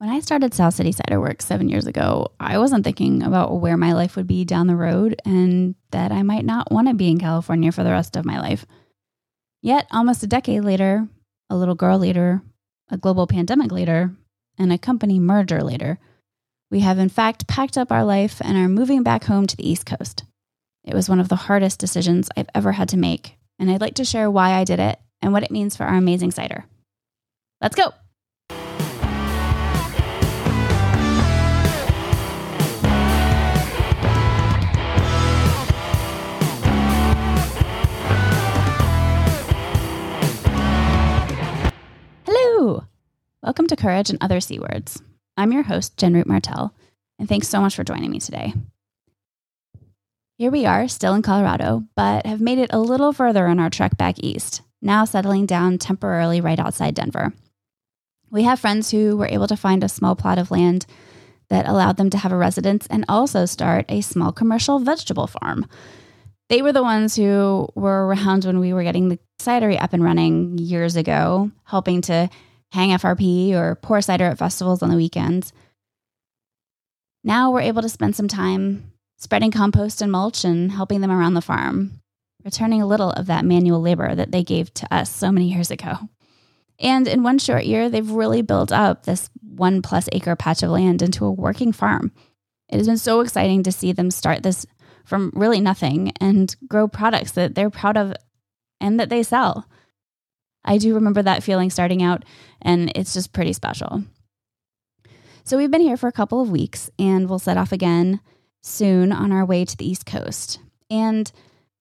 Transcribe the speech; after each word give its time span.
When 0.00 0.08
I 0.08 0.20
started 0.20 0.54
South 0.54 0.72
City 0.72 0.92
Cider 0.92 1.20
Works 1.20 1.44
seven 1.44 1.68
years 1.68 1.86
ago, 1.86 2.32
I 2.40 2.56
wasn't 2.56 2.84
thinking 2.84 3.22
about 3.22 3.60
where 3.60 3.76
my 3.76 3.92
life 3.92 4.16
would 4.16 4.26
be 4.26 4.46
down 4.46 4.66
the 4.66 4.74
road 4.74 5.20
and 5.26 5.74
that 5.90 6.10
I 6.10 6.22
might 6.22 6.46
not 6.46 6.72
want 6.72 6.88
to 6.88 6.94
be 6.94 7.10
in 7.10 7.18
California 7.18 7.70
for 7.70 7.84
the 7.84 7.90
rest 7.90 8.16
of 8.16 8.24
my 8.24 8.40
life. 8.40 8.64
Yet, 9.60 9.86
almost 9.90 10.22
a 10.22 10.26
decade 10.26 10.64
later, 10.64 11.06
a 11.50 11.56
little 11.56 11.74
girl 11.74 11.98
later, 11.98 12.40
a 12.88 12.96
global 12.96 13.26
pandemic 13.26 13.70
later, 13.70 14.10
and 14.56 14.72
a 14.72 14.78
company 14.78 15.20
merger 15.20 15.62
later, 15.62 15.98
we 16.70 16.80
have 16.80 16.98
in 16.98 17.10
fact 17.10 17.46
packed 17.46 17.76
up 17.76 17.92
our 17.92 18.02
life 18.02 18.40
and 18.40 18.56
are 18.56 18.70
moving 18.70 19.02
back 19.02 19.24
home 19.24 19.46
to 19.46 19.56
the 19.56 19.68
East 19.68 19.84
Coast. 19.84 20.24
It 20.82 20.94
was 20.94 21.10
one 21.10 21.20
of 21.20 21.28
the 21.28 21.36
hardest 21.36 21.78
decisions 21.78 22.30
I've 22.38 22.48
ever 22.54 22.72
had 22.72 22.88
to 22.88 22.96
make, 22.96 23.36
and 23.58 23.70
I'd 23.70 23.82
like 23.82 23.96
to 23.96 24.06
share 24.06 24.30
why 24.30 24.52
I 24.52 24.64
did 24.64 24.80
it 24.80 24.98
and 25.20 25.34
what 25.34 25.42
it 25.42 25.50
means 25.50 25.76
for 25.76 25.84
our 25.84 25.96
amazing 25.96 26.30
cider. 26.30 26.64
Let's 27.60 27.76
go! 27.76 27.92
Welcome 43.42 43.68
to 43.68 43.76
Courage 43.76 44.10
and 44.10 44.18
Other 44.20 44.38
C 44.38 44.58
Words. 44.58 45.02
I'm 45.34 45.50
your 45.50 45.62
host, 45.62 45.96
Jen 45.96 46.12
Root 46.12 46.26
Martell, 46.26 46.74
and 47.18 47.26
thanks 47.26 47.48
so 47.48 47.62
much 47.62 47.74
for 47.74 47.82
joining 47.82 48.10
me 48.10 48.20
today. 48.20 48.52
Here 50.36 50.50
we 50.50 50.66
are, 50.66 50.88
still 50.88 51.14
in 51.14 51.22
Colorado, 51.22 51.84
but 51.96 52.26
have 52.26 52.42
made 52.42 52.58
it 52.58 52.70
a 52.70 52.78
little 52.78 53.14
further 53.14 53.46
on 53.46 53.58
our 53.58 53.70
trek 53.70 53.96
back 53.96 54.16
east, 54.18 54.60
now 54.82 55.06
settling 55.06 55.46
down 55.46 55.78
temporarily 55.78 56.42
right 56.42 56.60
outside 56.60 56.94
Denver. 56.94 57.32
We 58.30 58.42
have 58.42 58.60
friends 58.60 58.90
who 58.90 59.16
were 59.16 59.28
able 59.28 59.46
to 59.46 59.56
find 59.56 59.82
a 59.82 59.88
small 59.88 60.14
plot 60.14 60.36
of 60.36 60.50
land 60.50 60.84
that 61.48 61.66
allowed 61.66 61.96
them 61.96 62.10
to 62.10 62.18
have 62.18 62.32
a 62.32 62.36
residence 62.36 62.86
and 62.88 63.06
also 63.08 63.46
start 63.46 63.86
a 63.88 64.02
small 64.02 64.32
commercial 64.32 64.80
vegetable 64.80 65.26
farm. 65.26 65.66
They 66.50 66.60
were 66.60 66.74
the 66.74 66.82
ones 66.82 67.16
who 67.16 67.70
were 67.74 68.06
around 68.06 68.44
when 68.44 68.60
we 68.60 68.74
were 68.74 68.82
getting 68.82 69.08
the 69.08 69.18
cidery 69.40 69.82
up 69.82 69.94
and 69.94 70.04
running 70.04 70.58
years 70.58 70.94
ago, 70.94 71.50
helping 71.64 72.02
to 72.02 72.28
hang 72.72 72.90
FRP 72.90 73.52
or 73.52 73.74
pour 73.76 74.00
cider 74.00 74.24
at 74.24 74.38
festivals 74.38 74.82
on 74.82 74.90
the 74.90 74.96
weekends. 74.96 75.52
Now 77.22 77.50
we're 77.50 77.60
able 77.60 77.82
to 77.82 77.88
spend 77.88 78.16
some 78.16 78.28
time 78.28 78.92
spreading 79.16 79.50
compost 79.50 80.00
and 80.00 80.10
mulch 80.10 80.44
and 80.44 80.72
helping 80.72 81.00
them 81.00 81.10
around 81.10 81.34
the 81.34 81.42
farm, 81.42 82.00
returning 82.44 82.80
a 82.80 82.86
little 82.86 83.10
of 83.10 83.26
that 83.26 83.44
manual 83.44 83.80
labor 83.80 84.14
that 84.14 84.32
they 84.32 84.42
gave 84.42 84.72
to 84.74 84.94
us 84.94 85.10
so 85.14 85.30
many 85.30 85.52
years 85.52 85.70
ago. 85.70 85.98
And 86.78 87.06
in 87.06 87.22
one 87.22 87.38
short 87.38 87.66
year, 87.66 87.90
they've 87.90 88.10
really 88.10 88.40
built 88.40 88.72
up 88.72 89.04
this 89.04 89.28
one 89.42 89.82
plus 89.82 90.08
acre 90.12 90.34
patch 90.34 90.62
of 90.62 90.70
land 90.70 91.02
into 91.02 91.26
a 91.26 91.30
working 91.30 91.72
farm. 91.72 92.10
It 92.70 92.78
has 92.78 92.86
been 92.86 92.96
so 92.96 93.20
exciting 93.20 93.62
to 93.64 93.72
see 93.72 93.92
them 93.92 94.10
start 94.10 94.42
this 94.42 94.64
from 95.04 95.32
really 95.34 95.60
nothing 95.60 96.12
and 96.20 96.54
grow 96.66 96.88
products 96.88 97.32
that 97.32 97.54
they're 97.54 97.68
proud 97.68 97.98
of 97.98 98.14
and 98.80 98.98
that 98.98 99.10
they 99.10 99.22
sell. 99.22 99.66
I 100.64 100.78
do 100.78 100.94
remember 100.94 101.22
that 101.22 101.42
feeling 101.42 101.70
starting 101.70 102.02
out, 102.02 102.24
and 102.60 102.92
it's 102.94 103.14
just 103.14 103.32
pretty 103.32 103.52
special. 103.52 104.04
So 105.44 105.56
we've 105.56 105.70
been 105.70 105.80
here 105.80 105.96
for 105.96 106.08
a 106.08 106.12
couple 106.12 106.40
of 106.40 106.50
weeks, 106.50 106.90
and 106.98 107.28
we'll 107.28 107.38
set 107.38 107.56
off 107.56 107.72
again 107.72 108.20
soon 108.60 109.10
on 109.12 109.32
our 109.32 109.44
way 109.44 109.64
to 109.64 109.76
the 109.76 109.88
East 109.88 110.06
Coast. 110.06 110.60
And 110.90 111.30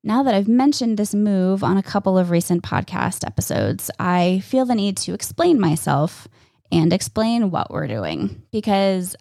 now 0.04 0.24
that 0.24 0.34
I've 0.34 0.48
mentioned 0.48 0.98
this 0.98 1.14
move 1.14 1.64
on 1.64 1.78
a 1.78 1.84
couple 1.84 2.18
of 2.18 2.30
recent 2.30 2.64
podcast 2.64 3.26
episodes, 3.26 3.92
I 4.00 4.40
feel 4.46 4.66
the 4.66 4.76
need 4.76 4.98
to 4.98 5.14
explain 5.14 5.60
myself 5.60 6.28
and 6.72 6.94
explain 6.94 7.52
what 7.52 7.70
we're 7.70 7.88
doing. 7.88 8.44
Because 8.52 9.16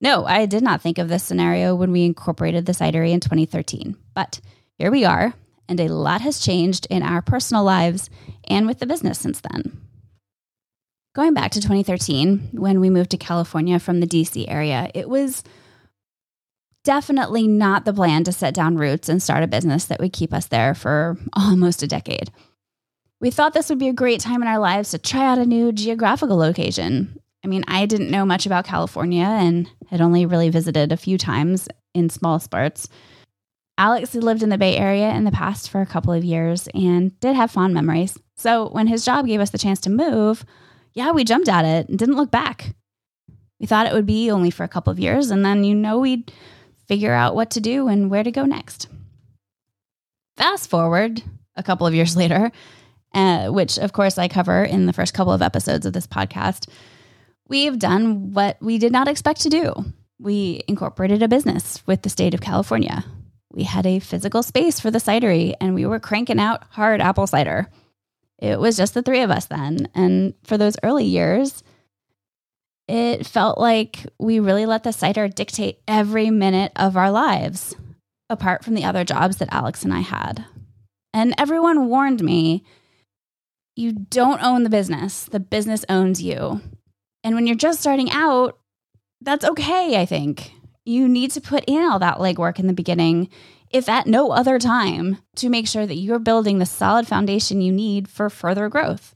no, 0.00 0.24
I 0.24 0.46
did 0.46 0.62
not 0.62 0.80
think 0.80 0.98
of 0.98 1.08
this 1.08 1.22
scenario 1.22 1.74
when 1.74 1.92
we 1.92 2.04
incorporated 2.04 2.66
the 2.66 2.72
cidery 2.72 3.12
in 3.12 3.20
2013. 3.20 3.96
But 4.14 4.40
here 4.78 4.90
we 4.90 5.04
are, 5.04 5.34
and 5.68 5.80
a 5.80 5.88
lot 5.88 6.20
has 6.20 6.40
changed 6.40 6.86
in 6.90 7.02
our 7.02 7.22
personal 7.22 7.64
lives 7.64 8.10
and 8.48 8.66
with 8.66 8.78
the 8.78 8.86
business 8.86 9.18
since 9.18 9.40
then. 9.40 9.80
Going 11.14 11.32
back 11.32 11.52
to 11.52 11.60
2013, 11.60 12.50
when 12.52 12.80
we 12.80 12.90
moved 12.90 13.10
to 13.10 13.16
California 13.16 13.78
from 13.78 14.00
the 14.00 14.06
DC 14.06 14.46
area, 14.48 14.90
it 14.94 15.08
was 15.08 15.44
definitely 16.82 17.46
not 17.46 17.84
the 17.84 17.92
plan 17.92 18.24
to 18.24 18.32
set 18.32 18.52
down 18.52 18.76
roots 18.76 19.08
and 19.08 19.22
start 19.22 19.42
a 19.42 19.48
business 19.48 19.86
that 19.86 20.00
would 20.00 20.12
keep 20.12 20.34
us 20.34 20.46
there 20.46 20.74
for 20.74 21.16
almost 21.32 21.82
a 21.82 21.86
decade. 21.86 22.30
We 23.20 23.30
thought 23.30 23.54
this 23.54 23.70
would 23.70 23.78
be 23.78 23.88
a 23.88 23.94
great 23.94 24.20
time 24.20 24.42
in 24.42 24.48
our 24.48 24.58
lives 24.58 24.90
to 24.90 24.98
try 24.98 25.24
out 25.24 25.38
a 25.38 25.46
new 25.46 25.72
geographical 25.72 26.36
location. 26.36 27.18
I 27.44 27.46
mean, 27.46 27.64
I 27.68 27.86
didn't 27.86 28.10
know 28.10 28.26
much 28.26 28.44
about 28.44 28.66
California 28.66 29.24
and 29.24 29.70
had 29.88 30.00
only 30.00 30.26
really 30.26 30.50
visited 30.50 30.92
a 30.92 30.96
few 30.96 31.16
times 31.16 31.68
in 31.94 32.10
small 32.10 32.38
spurts. 32.40 32.88
Alex 33.76 34.12
had 34.12 34.22
lived 34.22 34.42
in 34.42 34.50
the 34.50 34.58
Bay 34.58 34.76
Area 34.76 35.10
in 35.10 35.24
the 35.24 35.32
past 35.32 35.68
for 35.68 35.80
a 35.80 35.86
couple 35.86 36.12
of 36.12 36.24
years 36.24 36.68
and 36.74 37.18
did 37.20 37.34
have 37.34 37.50
fond 37.50 37.74
memories. 37.74 38.16
So 38.36 38.68
when 38.68 38.86
his 38.86 39.04
job 39.04 39.26
gave 39.26 39.40
us 39.40 39.50
the 39.50 39.58
chance 39.58 39.80
to 39.80 39.90
move, 39.90 40.44
yeah, 40.92 41.10
we 41.10 41.24
jumped 41.24 41.48
at 41.48 41.64
it 41.64 41.88
and 41.88 41.98
didn't 41.98 42.16
look 42.16 42.30
back. 42.30 42.74
We 43.58 43.66
thought 43.66 43.86
it 43.86 43.92
would 43.92 44.06
be 44.06 44.30
only 44.30 44.50
for 44.50 44.62
a 44.62 44.68
couple 44.68 44.92
of 44.92 45.00
years, 45.00 45.30
and 45.30 45.44
then 45.44 45.64
you 45.64 45.74
know 45.74 45.98
we'd 45.98 46.32
figure 46.86 47.14
out 47.14 47.34
what 47.34 47.50
to 47.52 47.60
do 47.60 47.88
and 47.88 48.10
where 48.10 48.22
to 48.22 48.30
go 48.30 48.44
next. 48.44 48.88
Fast 50.36 50.68
forward 50.70 51.22
a 51.56 51.62
couple 51.62 51.86
of 51.86 51.94
years 51.94 52.16
later, 52.16 52.52
uh, 53.12 53.48
which 53.48 53.78
of 53.78 53.92
course 53.92 54.18
I 54.18 54.28
cover 54.28 54.64
in 54.64 54.86
the 54.86 54.92
first 54.92 55.14
couple 55.14 55.32
of 55.32 55.42
episodes 55.42 55.86
of 55.86 55.92
this 55.92 56.06
podcast, 56.06 56.68
we've 57.48 57.78
done 57.78 58.32
what 58.32 58.58
we 58.60 58.78
did 58.78 58.92
not 58.92 59.08
expect 59.08 59.40
to 59.42 59.48
do. 59.48 59.72
We 60.20 60.62
incorporated 60.68 61.22
a 61.22 61.28
business 61.28 61.82
with 61.86 62.02
the 62.02 62.10
state 62.10 62.34
of 62.34 62.40
California 62.40 63.04
we 63.54 63.62
had 63.62 63.86
a 63.86 64.00
physical 64.00 64.42
space 64.42 64.80
for 64.80 64.90
the 64.90 64.98
cidery 64.98 65.54
and 65.60 65.74
we 65.74 65.86
were 65.86 66.00
cranking 66.00 66.40
out 66.40 66.64
hard 66.70 67.00
apple 67.00 67.26
cider. 67.26 67.68
It 68.38 68.58
was 68.58 68.76
just 68.76 68.94
the 68.94 69.02
three 69.02 69.22
of 69.22 69.30
us 69.30 69.46
then. 69.46 69.88
And 69.94 70.34
for 70.42 70.58
those 70.58 70.76
early 70.82 71.04
years, 71.04 71.62
it 72.88 73.26
felt 73.26 73.58
like 73.58 74.06
we 74.18 74.40
really 74.40 74.66
let 74.66 74.82
the 74.82 74.92
cider 74.92 75.28
dictate 75.28 75.78
every 75.86 76.30
minute 76.30 76.72
of 76.76 76.96
our 76.96 77.10
lives, 77.10 77.74
apart 78.28 78.64
from 78.64 78.74
the 78.74 78.84
other 78.84 79.04
jobs 79.04 79.36
that 79.36 79.52
Alex 79.52 79.84
and 79.84 79.94
I 79.94 80.00
had. 80.00 80.44
And 81.14 81.34
everyone 81.38 81.88
warned 81.88 82.22
me 82.22 82.64
you 83.76 83.92
don't 83.92 84.42
own 84.42 84.64
the 84.64 84.70
business, 84.70 85.24
the 85.24 85.40
business 85.40 85.84
owns 85.88 86.20
you. 86.20 86.60
And 87.22 87.34
when 87.34 87.46
you're 87.46 87.56
just 87.56 87.80
starting 87.80 88.10
out, 88.10 88.58
that's 89.20 89.44
okay, 89.44 90.00
I 90.00 90.04
think 90.06 90.52
you 90.84 91.08
need 91.08 91.30
to 91.32 91.40
put 91.40 91.64
in 91.66 91.82
all 91.82 91.98
that 91.98 92.18
legwork 92.18 92.58
in 92.58 92.66
the 92.66 92.72
beginning, 92.72 93.28
if 93.70 93.88
at 93.88 94.06
no 94.06 94.30
other 94.30 94.58
time, 94.58 95.18
to 95.36 95.48
make 95.48 95.66
sure 95.66 95.86
that 95.86 95.96
you're 95.96 96.18
building 96.18 96.58
the 96.58 96.66
solid 96.66 97.06
foundation 97.06 97.60
you 97.60 97.72
need 97.72 98.08
for 98.08 98.30
further 98.30 98.68
growth. 98.68 99.14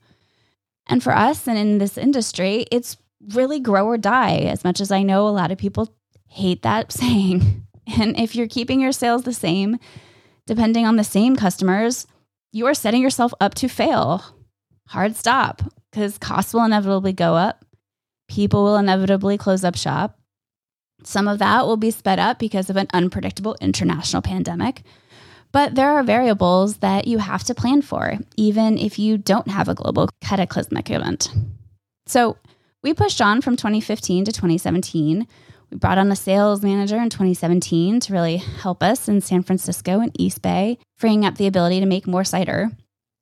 And 0.87 1.03
for 1.03 1.15
us 1.15 1.47
and 1.47 1.59
in 1.59 1.78
this 1.78 1.99
industry, 1.99 2.67
it's 2.73 2.97
really 3.34 3.61
grow 3.61 3.87
or 3.87 3.99
die, 3.99 4.39
as 4.39 4.65
much 4.65 4.81
as 4.81 4.91
I 4.91 5.03
know 5.03 5.28
a 5.28 5.31
lot 5.31 5.53
of 5.53 5.59
people 5.59 5.95
hate 6.27 6.62
that 6.62 6.93
saying. 6.93 7.67
And 7.99 8.19
if 8.19 8.34
you're 8.34 8.49
keeping 8.49 8.81
your 8.81 8.93
sales 8.93 9.23
the 9.23 9.33
same, 9.33 9.78
depending 10.47 10.87
on 10.87 10.97
the 10.97 11.05
same 11.05 11.37
customers, 11.37 12.07
you 12.53 12.67
are 12.67 12.75
setting 12.75 13.03
yourself 13.03 13.33
up 13.41 13.55
to 13.57 13.69
fail. 13.69 14.25
Hard 14.89 15.17
stop, 15.17 15.62
because 15.91 16.17
costs 16.19 16.55
will 16.55 16.65
inevitably 16.65 17.12
go 17.12 17.34
up. 17.34 17.65
People 18.28 18.65
will 18.65 18.77
inevitably 18.77 19.37
close 19.37 19.65
up 19.65 19.77
shop. 19.77 20.18
Some 21.04 21.28
of 21.28 21.38
that 21.38 21.66
will 21.66 21.76
be 21.76 21.91
sped 21.91 22.19
up 22.19 22.38
because 22.38 22.70
of 22.70 22.76
an 22.76 22.88
unpredictable 22.92 23.56
international 23.60 24.22
pandemic. 24.22 24.82
But 25.53 25.75
there 25.75 25.92
are 25.92 26.03
variables 26.03 26.78
that 26.78 27.06
you 27.06 27.19
have 27.19 27.44
to 27.44 27.54
plan 27.54 27.82
for, 27.82 28.19
even 28.36 28.76
if 28.76 28.98
you 28.98 29.16
don't 29.16 29.48
have 29.48 29.69
a 29.69 29.75
global 29.75 30.09
cataclysmic 30.20 30.91
event. 30.91 31.31
So 32.06 32.36
we 32.82 32.92
pushed 32.92 33.20
on 33.20 33.41
from 33.41 33.56
2015 33.56 34.26
to 34.26 34.32
2017. 34.32 35.27
We 35.71 35.77
brought 35.77 35.98
on 35.98 36.10
a 36.10 36.16
sales 36.16 36.62
manager 36.62 36.97
in 36.97 37.10
2017 37.10 38.01
to 38.01 38.12
really 38.12 38.36
help 38.36 38.83
us 38.83 39.09
in 39.09 39.21
San 39.21 39.42
Francisco 39.42 40.01
and 40.01 40.12
East 40.18 40.42
Bay, 40.42 40.78
freeing 40.97 41.24
up 41.24 41.36
the 41.36 41.47
ability 41.47 41.80
to 41.80 41.86
make 41.86 42.06
more 42.06 42.24
cider. 42.24 42.71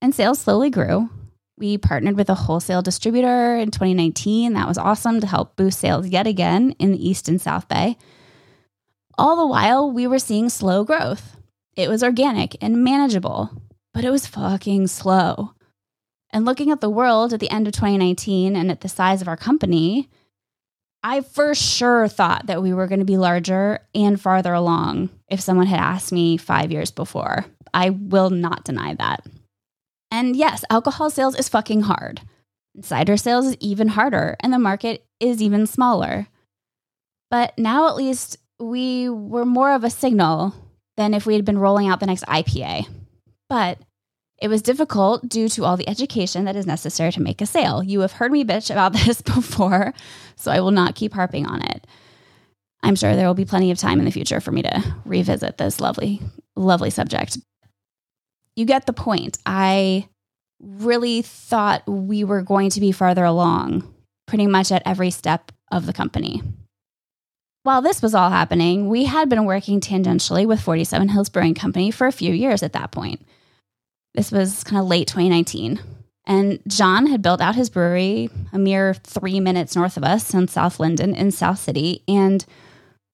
And 0.00 0.14
sales 0.14 0.40
slowly 0.40 0.70
grew. 0.70 1.10
We 1.58 1.78
partnered 1.78 2.16
with 2.16 2.28
a 2.28 2.34
wholesale 2.34 2.82
distributor 2.82 3.56
in 3.56 3.70
2019. 3.70 4.52
That 4.52 4.68
was 4.68 4.76
awesome 4.76 5.20
to 5.20 5.26
help 5.26 5.56
boost 5.56 5.78
sales 5.78 6.06
yet 6.06 6.26
again 6.26 6.72
in 6.78 6.92
the 6.92 7.08
East 7.08 7.28
and 7.28 7.40
South 7.40 7.66
Bay. 7.66 7.96
All 9.16 9.36
the 9.36 9.46
while, 9.46 9.90
we 9.90 10.06
were 10.06 10.18
seeing 10.18 10.50
slow 10.50 10.84
growth. 10.84 11.36
It 11.74 11.88
was 11.88 12.02
organic 12.02 12.62
and 12.62 12.84
manageable, 12.84 13.50
but 13.94 14.04
it 14.04 14.10
was 14.10 14.26
fucking 14.26 14.88
slow. 14.88 15.54
And 16.30 16.44
looking 16.44 16.70
at 16.70 16.82
the 16.82 16.90
world 16.90 17.32
at 17.32 17.40
the 17.40 17.50
end 17.50 17.66
of 17.66 17.72
2019 17.72 18.54
and 18.54 18.70
at 18.70 18.82
the 18.82 18.88
size 18.88 19.22
of 19.22 19.28
our 19.28 19.36
company, 19.36 20.10
I 21.02 21.22
for 21.22 21.54
sure 21.54 22.08
thought 22.08 22.46
that 22.46 22.62
we 22.62 22.74
were 22.74 22.86
going 22.86 22.98
to 22.98 23.06
be 23.06 23.16
larger 23.16 23.78
and 23.94 24.20
farther 24.20 24.52
along 24.52 25.08
if 25.28 25.40
someone 25.40 25.66
had 25.66 25.80
asked 25.80 26.12
me 26.12 26.36
five 26.36 26.70
years 26.70 26.90
before. 26.90 27.46
I 27.72 27.90
will 27.90 28.28
not 28.28 28.64
deny 28.64 28.94
that. 28.94 29.24
And 30.10 30.36
yes, 30.36 30.64
alcohol 30.70 31.10
sales 31.10 31.36
is 31.36 31.48
fucking 31.48 31.82
hard. 31.82 32.20
Cider 32.80 33.16
sales 33.16 33.46
is 33.46 33.56
even 33.60 33.88
harder, 33.88 34.36
and 34.40 34.52
the 34.52 34.58
market 34.58 35.04
is 35.18 35.42
even 35.42 35.66
smaller. 35.66 36.28
But 37.30 37.56
now, 37.58 37.88
at 37.88 37.96
least, 37.96 38.36
we 38.58 39.08
were 39.08 39.44
more 39.44 39.72
of 39.72 39.84
a 39.84 39.90
signal 39.90 40.54
than 40.96 41.14
if 41.14 41.26
we 41.26 41.34
had 41.34 41.44
been 41.44 41.58
rolling 41.58 41.88
out 41.88 42.00
the 42.00 42.06
next 42.06 42.24
IPA. 42.24 42.86
But 43.48 43.78
it 44.38 44.48
was 44.48 44.62
difficult 44.62 45.28
due 45.28 45.48
to 45.50 45.64
all 45.64 45.76
the 45.76 45.88
education 45.88 46.44
that 46.44 46.56
is 46.56 46.66
necessary 46.66 47.10
to 47.12 47.22
make 47.22 47.40
a 47.40 47.46
sale. 47.46 47.82
You 47.82 48.00
have 48.00 48.12
heard 48.12 48.32
me 48.32 48.44
bitch 48.44 48.70
about 48.70 48.92
this 49.04 49.22
before, 49.22 49.94
so 50.36 50.50
I 50.50 50.60
will 50.60 50.70
not 50.70 50.94
keep 50.94 51.14
harping 51.14 51.46
on 51.46 51.62
it. 51.62 51.86
I'm 52.82 52.96
sure 52.96 53.16
there 53.16 53.26
will 53.26 53.34
be 53.34 53.44
plenty 53.44 53.70
of 53.70 53.78
time 53.78 53.98
in 53.98 54.04
the 54.04 54.10
future 54.10 54.40
for 54.40 54.52
me 54.52 54.62
to 54.62 54.94
revisit 55.04 55.58
this 55.58 55.80
lovely, 55.80 56.20
lovely 56.54 56.90
subject. 56.90 57.38
You 58.56 58.64
get 58.64 58.86
the 58.86 58.92
point. 58.92 59.38
I 59.46 60.08
really 60.60 61.22
thought 61.22 61.86
we 61.86 62.24
were 62.24 62.42
going 62.42 62.70
to 62.70 62.80
be 62.80 62.90
farther 62.90 63.24
along 63.24 63.92
pretty 64.26 64.46
much 64.46 64.72
at 64.72 64.82
every 64.84 65.10
step 65.10 65.52
of 65.70 65.86
the 65.86 65.92
company. 65.92 66.42
While 67.62 67.82
this 67.82 68.00
was 68.00 68.14
all 68.14 68.30
happening, 68.30 68.88
we 68.88 69.04
had 69.04 69.28
been 69.28 69.44
working 69.44 69.80
tangentially 69.80 70.46
with 70.46 70.60
47 70.60 71.08
Hills 71.08 71.28
Brewing 71.28 71.54
Company 71.54 71.90
for 71.90 72.06
a 72.06 72.12
few 72.12 72.32
years 72.32 72.62
at 72.62 72.72
that 72.72 72.92
point. 72.92 73.26
This 74.14 74.32
was 74.32 74.64
kind 74.64 74.80
of 74.80 74.86
late 74.86 75.08
2019. 75.08 75.80
And 76.26 76.60
John 76.66 77.06
had 77.06 77.22
built 77.22 77.40
out 77.40 77.54
his 77.54 77.70
brewery 77.70 78.30
a 78.52 78.58
mere 78.58 78.94
three 78.94 79.40
minutes 79.40 79.76
north 79.76 79.96
of 79.96 80.04
us 80.04 80.32
in 80.34 80.48
South 80.48 80.80
Linden 80.80 81.14
in 81.14 81.30
South 81.30 81.58
City 81.58 82.02
and 82.08 82.44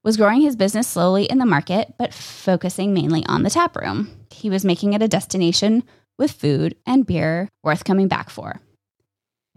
was 0.02 0.16
growing 0.16 0.40
his 0.40 0.56
business 0.56 0.88
slowly 0.88 1.24
in 1.24 1.38
the 1.38 1.46
market, 1.46 1.94
but 1.98 2.12
focusing 2.14 2.92
mainly 2.92 3.24
on 3.26 3.42
the 3.42 3.50
tap 3.50 3.76
room. 3.76 4.10
He 4.30 4.50
was 4.50 4.64
making 4.64 4.92
it 4.94 5.02
a 5.02 5.08
destination 5.08 5.84
with 6.18 6.32
food 6.32 6.76
and 6.86 7.06
beer 7.06 7.48
worth 7.62 7.84
coming 7.84 8.08
back 8.08 8.30
for. 8.30 8.60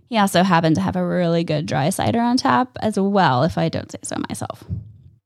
He 0.08 0.18
also 0.18 0.44
happened 0.44 0.76
to 0.76 0.82
have 0.82 0.96
a 0.96 1.06
really 1.06 1.44
good 1.44 1.66
dry 1.66 1.90
cider 1.90 2.20
on 2.20 2.38
tap 2.38 2.78
as 2.80 3.00
well, 3.00 3.44
if 3.44 3.58
I 3.58 3.70
don't 3.70 3.92
say 3.92 3.98
so 4.04 4.16
myself. 4.30 4.64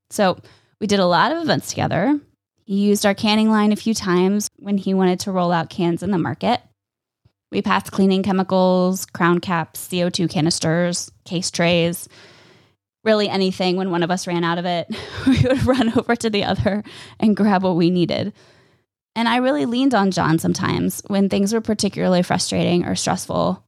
So 0.09 0.37
we 0.79 0.87
did 0.87 0.99
a 0.99 1.05
lot 1.05 1.31
of 1.31 1.41
events 1.43 1.69
together. 1.69 2.19
He 2.63 2.75
used 2.75 3.05
our 3.05 3.13
canning 3.13 3.49
line 3.49 3.71
a 3.71 3.75
few 3.75 3.93
times 3.93 4.47
when 4.57 4.77
he 4.77 4.93
wanted 4.93 5.19
to 5.21 5.31
roll 5.31 5.51
out 5.51 5.69
cans 5.69 6.01
in 6.01 6.11
the 6.11 6.17
market. 6.17 6.61
We 7.51 7.61
passed 7.61 7.91
cleaning 7.91 8.23
chemicals, 8.23 9.05
crown 9.07 9.39
caps, 9.39 9.87
CO2 9.87 10.29
canisters, 10.29 11.11
case 11.25 11.49
trays, 11.51 12.07
really 13.03 13.29
anything 13.29 13.77
when 13.77 13.91
one 13.91 14.03
of 14.03 14.11
us 14.11 14.27
ran 14.27 14.43
out 14.43 14.57
of 14.57 14.65
it. 14.65 14.87
We 15.27 15.41
would 15.47 15.65
run 15.65 15.97
over 15.97 16.15
to 16.15 16.29
the 16.29 16.43
other 16.43 16.83
and 17.19 17.35
grab 17.35 17.63
what 17.63 17.75
we 17.75 17.89
needed. 17.89 18.33
And 19.15 19.27
I 19.27 19.37
really 19.37 19.65
leaned 19.65 19.93
on 19.93 20.11
John 20.11 20.39
sometimes 20.39 21.01
when 21.07 21.29
things 21.29 21.53
were 21.53 21.61
particularly 21.61 22.23
frustrating 22.23 22.85
or 22.85 22.95
stressful. 22.95 23.63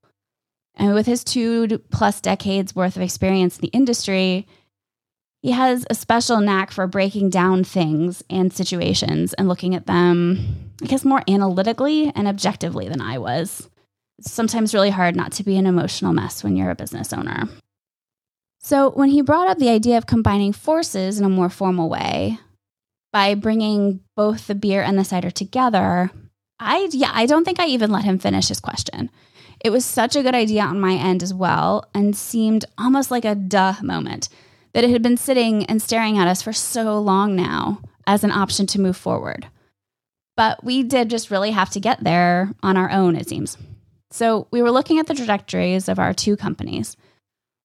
And 0.76 0.94
with 0.94 1.06
his 1.06 1.24
two 1.24 1.80
plus 1.92 2.22
decades 2.22 2.76
worth 2.76 2.96
of 2.96 3.02
experience 3.02 3.58
in 3.58 3.62
the 3.62 3.68
industry, 3.68 4.48
he 5.42 5.52
has 5.52 5.86
a 5.90 5.96
special 5.96 6.40
knack 6.40 6.72
for 6.72 6.88
breaking 6.88 7.32
down 7.32 7.64
things 7.64 8.24
and 8.30 8.54
situations 8.54 9.34
and 9.34 9.48
looking 9.48 9.76
at 9.76 9.88
them, 9.88 10.72
I 10.82 10.86
guess, 10.86 11.04
more 11.04 11.24
analytically 11.28 12.12
and 12.16 12.28
objectively 12.28 12.88
than 12.88 13.02
I 13.02 13.18
was. 13.18 13.70
It's 14.20 14.32
sometimes 14.32 14.74
really 14.74 14.92
hard 14.92 15.16
not 15.16 15.32
to 15.34 15.44
be 15.44 15.58
an 15.58 15.66
emotional 15.66 16.14
mess 16.14 16.44
when 16.44 16.56
you're 16.56 16.70
a 16.70 16.76
business 16.76 17.12
owner. 17.12 17.50
So, 18.62 18.92
when 18.92 19.10
he 19.10 19.22
brought 19.22 19.48
up 19.48 19.58
the 19.58 19.70
idea 19.70 19.98
of 19.98 20.06
combining 20.06 20.54
forces 20.54 21.20
in 21.20 21.26
a 21.26 21.30
more 21.30 21.50
formal 21.50 21.90
way, 21.90 22.38
by 23.12 23.36
bringing 23.36 24.02
both 24.16 24.48
the 24.48 24.56
beer 24.56 24.82
and 24.82 24.98
the 24.98 25.04
cider 25.04 25.32
together, 25.32 26.12
I 26.60 26.88
yeah, 26.92 27.12
I 27.14 27.26
don't 27.26 27.44
think 27.44 27.60
I 27.60 27.66
even 27.66 27.92
let 27.92 28.06
him 28.06 28.20
finish 28.20 28.48
his 28.48 28.60
question. 28.60 29.10
It 29.64 29.72
was 29.72 29.86
such 29.86 30.16
a 30.16 30.24
good 30.24 30.36
idea 30.36 30.62
on 30.62 30.80
my 30.80 30.94
end 30.94 31.22
as 31.22 31.34
well 31.34 31.90
and 31.94 32.16
seemed 32.16 32.66
almost 32.78 33.12
like 33.12 33.26
a 33.26 33.36
duh 33.36 33.76
moment 33.82 34.30
that 34.74 34.84
it 34.84 34.90
had 34.90 35.02
been 35.02 35.18
sitting 35.18 35.66
and 35.66 35.82
staring 35.82 36.18
at 36.18 36.28
us 36.28 36.42
for 36.42 36.54
so 36.54 37.00
long 37.00 37.36
now 37.36 37.82
as 38.08 38.24
an 38.24 38.32
option 38.32 38.66
to 38.68 38.82
move 38.82 38.98
forward. 38.98 39.48
But 40.38 40.64
we 40.64 40.82
did 40.84 41.10
just 41.10 41.30
really 41.30 41.52
have 41.52 41.70
to 41.72 41.80
get 41.80 42.04
there 42.04 42.54
on 42.64 42.78
our 42.78 42.90
own, 42.90 43.16
it 43.16 43.28
seems. 43.28 43.58
So 44.12 44.48
we 44.52 44.62
were 44.62 44.72
looking 44.72 44.98
at 45.00 45.08
the 45.08 45.14
trajectories 45.14 45.90
of 45.90 46.00
our 46.00 46.14
two 46.14 46.38
companies 46.38 46.96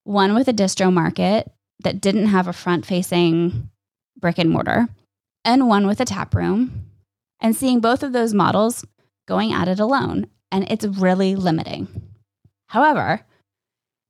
one 0.07 0.35
with 0.35 0.47
a 0.49 0.53
distro 0.53 0.93
market 0.93 1.51
that 1.81 2.01
didn't 2.01 2.27
have 2.27 2.47
a 2.47 2.53
front 2.53 2.87
facing 2.87 3.69
brick 4.19 4.39
and 4.39 4.51
mortar, 4.51 4.89
and 5.45 5.69
one 5.69 5.87
with 5.87 6.01
a 6.01 6.05
tap 6.05 6.35
room, 6.35 6.87
and 7.41 7.55
seeing 7.55 7.81
both 7.81 8.03
of 8.03 8.13
those 8.13 8.33
models 8.33 8.85
going 9.27 9.53
at 9.53 9.69
it 9.69 9.81
alone. 9.81 10.29
And 10.53 10.71
it's 10.71 10.87
really 10.87 11.35
limiting. 11.35 11.89
However, 12.69 13.21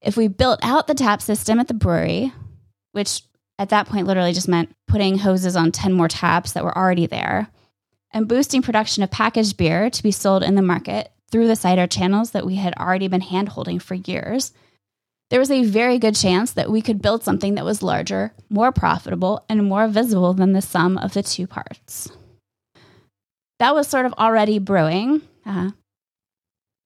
if 0.03 0.17
we 0.17 0.29
built 0.29 0.61
out 0.63 0.87
the 0.87 0.95
tap 0.95 1.23
system 1.23 1.59
at 1.59 1.67
the 1.67 1.75
brewery, 1.75 2.33
which 2.93 3.23
at 3.59 3.71
that 3.71 3.89
point 3.89 4.07
literally 4.07 4.35
just 4.35 4.49
meant 4.49 4.73
putting 4.87 5.19
hoses 5.19 5.57
on 5.57 5.73
10 5.73 5.95
more 5.95 6.09
taps 6.09 6.53
that 6.53 6.63
were 6.63 6.77
already 6.77 7.07
there, 7.07 7.49
and 8.13 8.29
boosting 8.29 8.63
production 8.63 9.03
of 9.03 9.11
packaged 9.11 9.57
beer 9.57 9.89
to 9.91 10.03
be 10.03 10.11
sold 10.11 10.43
in 10.43 10.55
the 10.55 10.63
market 10.63 11.11
through 11.31 11.49
the 11.49 11.57
cider 11.57 11.87
channels 11.87 12.31
that 12.31 12.47
we 12.47 12.57
had 12.57 12.75
already 12.75 13.09
been 13.09 13.23
handholding 13.23 13.81
for 13.81 13.95
years, 13.95 14.53
there 15.31 15.41
was 15.41 15.51
a 15.51 15.65
very 15.65 15.99
good 15.99 16.15
chance 16.15 16.53
that 16.53 16.71
we 16.71 16.81
could 16.81 17.03
build 17.03 17.25
something 17.25 17.57
that 17.57 17.65
was 17.65 17.83
larger, 17.83 18.33
more 18.49 18.71
profitable, 18.71 19.45
and 19.49 19.65
more 19.65 19.89
visible 19.89 20.35
than 20.35 20.53
the 20.53 20.63
sum 20.63 20.97
of 20.99 21.15
the 21.15 21.23
two 21.23 21.47
parts. 21.47 22.11
That 23.59 23.75
was 23.75 23.89
sort 23.89 24.07
of 24.07 24.13
already 24.15 24.59
brewing. 24.59 25.23
Uh, 25.45 25.71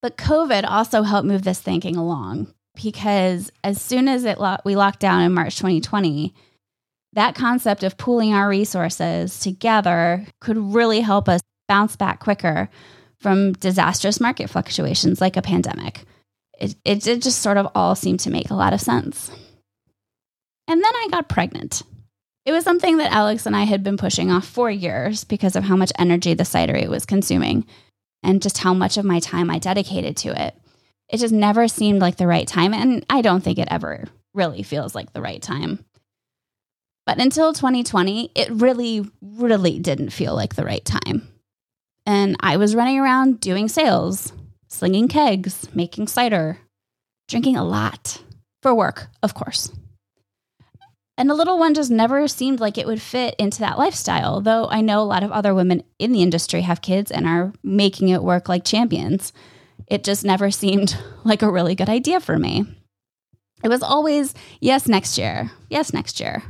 but 0.01 0.17
COVID 0.17 0.65
also 0.69 1.03
helped 1.03 1.27
move 1.29 1.43
this 1.43 1.61
thinking 1.61 1.97
along 1.97 2.55
because 2.75 3.51
as 3.63 3.81
soon 3.81 4.09
as 4.09 4.25
it 4.25 4.41
lo- 4.41 4.57
we 4.65 4.77
locked 4.77 5.01
down 5.01 5.23
in 5.23 5.33
March 5.33 5.57
2020, 5.57 6.33
that 7.13 7.35
concept 7.35 7.83
of 7.83 7.99
pooling 7.99 8.33
our 8.33 8.49
resources 8.49 9.41
together 9.41 10.27
could 10.41 10.57
really 10.57 11.01
help 11.01 11.29
us 11.29 11.41
bounce 11.69 11.97
back 11.97 12.21
quicker 12.21 12.71
from 13.19 13.53
disastrous 13.55 14.21
market 14.21 14.49
fluctuations 14.49 15.21
like 15.21 15.37
a 15.37 15.43
pandemic 15.43 16.05
it, 16.61 16.77
it, 16.85 17.23
just 17.23 17.41
sort 17.41 17.57
of 17.57 17.69
all 17.75 17.95
seemed 17.95 18.21
to 18.21 18.31
make 18.31 18.51
a 18.51 18.55
lot 18.55 18.73
of 18.73 18.81
sense. 18.81 19.31
And 20.69 20.83
then 20.83 20.95
I 20.95 21.09
got 21.11 21.29
pregnant. 21.29 21.83
It 22.45 22.53
was 22.53 22.65
something 22.65 22.99
that 22.99 23.13
Alex 23.13 23.47
and 23.47 23.57
I 23.57 23.65
had 23.65 23.83
been 23.83 23.97
pushing 23.97 24.31
off 24.31 24.47
for 24.47 24.71
years 24.71 25.25
because 25.25 25.57
of 25.57 25.65
how 25.65 25.77
much 25.77 25.93
energy 25.99 26.35
the 26.35 26.45
cidery 26.45 26.89
was 26.89 27.05
consuming 27.07 27.67
and 28.23 28.43
just 28.43 28.59
how 28.59 28.75
much 28.75 28.97
of 28.97 29.05
my 29.05 29.21
time 29.21 29.51
I 29.51 29.59
dedicated 29.59 30.17
to 30.19 30.47
it. 30.47 30.55
It 31.09 31.19
just 31.19 31.35
never 31.35 31.67
seemed 31.67 32.01
like 32.01 32.17
the 32.17 32.27
right 32.27 32.47
time, 32.47 32.73
and 32.73 33.05
I 33.11 33.21
don't 33.21 33.43
think 33.43 33.59
it 33.59 33.69
ever 33.71 34.05
really 34.33 34.63
feels 34.63 34.95
like 34.95 35.13
the 35.13 35.21
right 35.21 35.43
time. 35.43 35.85
But 37.05 37.19
until 37.19 37.53
2020, 37.53 38.31
it 38.35 38.51
really, 38.51 39.11
really 39.21 39.81
didn't 39.81 40.11
feel 40.11 40.35
like 40.37 40.55
the 40.55 40.65
right 40.65 40.85
time. 40.85 41.27
And 42.07 42.37
I 42.41 42.57
was 42.57 42.77
running 42.77 43.01
around 43.01 43.41
doing 43.41 43.69
sales, 43.69 44.33
slinging 44.71 45.09
kegs, 45.09 45.69
making 45.75 46.07
cider, 46.07 46.59
drinking 47.29 47.57
a 47.57 47.65
lot 47.65 48.23
for 48.63 48.75
work, 48.75 49.09
of 49.23 49.35
course. 49.35 49.71
And 51.19 51.29
the 51.29 51.35
little 51.35 51.59
one 51.59 51.75
just 51.75 51.91
never 51.91 52.27
seemed 52.29 52.61
like 52.61 52.79
it 52.79 52.87
would 52.87 53.03
fit 53.03 53.35
into 53.39 53.59
that 53.61 53.77
lifestyle, 53.77 54.41
though 54.41 54.69
I 54.71 54.81
know 54.81 55.01
a 55.01 55.03
lot 55.03 55.23
of 55.23 55.33
other 55.33 55.55
women 55.55 55.83
in 55.99 56.13
the 56.13 56.23
industry 56.23 56.63
have 56.63 56.81
kids 56.81 57.11
and 57.11 57.27
are 57.27 57.53
making 57.63 58.09
it 58.09 58.23
work 58.23 58.49
like 58.49 58.65
champions. 58.65 59.35
It 59.87 60.03
just 60.03 60.25
never 60.25 60.51
seemed 60.51 60.97
like 61.25 61.43
a 61.43 61.51
really 61.51 61.75
good 61.75 61.91
idea 61.91 62.21
for 62.21 62.39
me. 62.39 62.65
It 63.63 63.69
was 63.69 63.83
always, 63.83 64.33
yes, 64.61 64.89
next 64.89 65.19
year. 65.19 65.51
Yes, 65.69 65.93
next 65.93 66.21
year. 66.21 66.43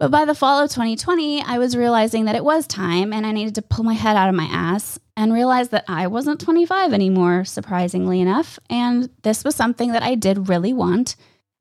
But 0.00 0.10
by 0.10 0.24
the 0.24 0.34
fall 0.34 0.62
of 0.62 0.70
2020, 0.70 1.42
I 1.42 1.58
was 1.58 1.76
realizing 1.76 2.24
that 2.24 2.34
it 2.34 2.42
was 2.42 2.66
time 2.66 3.12
and 3.12 3.26
I 3.26 3.32
needed 3.32 3.54
to 3.56 3.62
pull 3.62 3.84
my 3.84 3.92
head 3.92 4.16
out 4.16 4.30
of 4.30 4.34
my 4.34 4.46
ass 4.46 4.98
and 5.14 5.30
realize 5.30 5.68
that 5.68 5.84
I 5.88 6.06
wasn't 6.06 6.40
25 6.40 6.94
anymore, 6.94 7.44
surprisingly 7.44 8.22
enough. 8.22 8.58
And 8.70 9.10
this 9.24 9.44
was 9.44 9.54
something 9.54 9.92
that 9.92 10.02
I 10.02 10.14
did 10.14 10.48
really 10.48 10.72
want. 10.72 11.16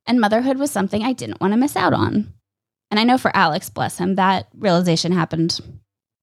And 0.08 0.22
motherhood 0.22 0.58
was 0.58 0.72
something 0.72 1.04
I 1.04 1.12
didn't 1.12 1.42
want 1.42 1.52
to 1.52 1.58
miss 1.58 1.76
out 1.76 1.92
on. 1.92 2.34
And 2.90 2.98
I 2.98 3.04
know 3.04 3.18
for 3.18 3.36
Alex, 3.36 3.70
bless 3.70 3.98
him, 3.98 4.16
that 4.16 4.48
realization 4.58 5.12
happened 5.12 5.60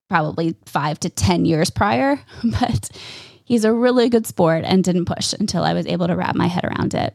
probably 0.09 0.57
five 0.65 0.99
to 1.01 1.11
10 1.11 1.45
years 1.45 1.69
prior, 1.69 2.19
but 2.45 2.89
he's 3.45 3.67
a 3.67 3.75
really 3.75 4.09
good 4.09 4.27
sport 4.27 4.65
and 4.65 4.83
didn't 4.83 5.05
push 5.05 5.35
until 5.35 5.65
I 5.65 5.75
was 5.75 5.87
able 5.87 6.07
to 6.07 6.17
wrap 6.17 6.35
my 6.35 6.47
head 6.47 6.65
around 6.65 6.95
it. 6.95 7.15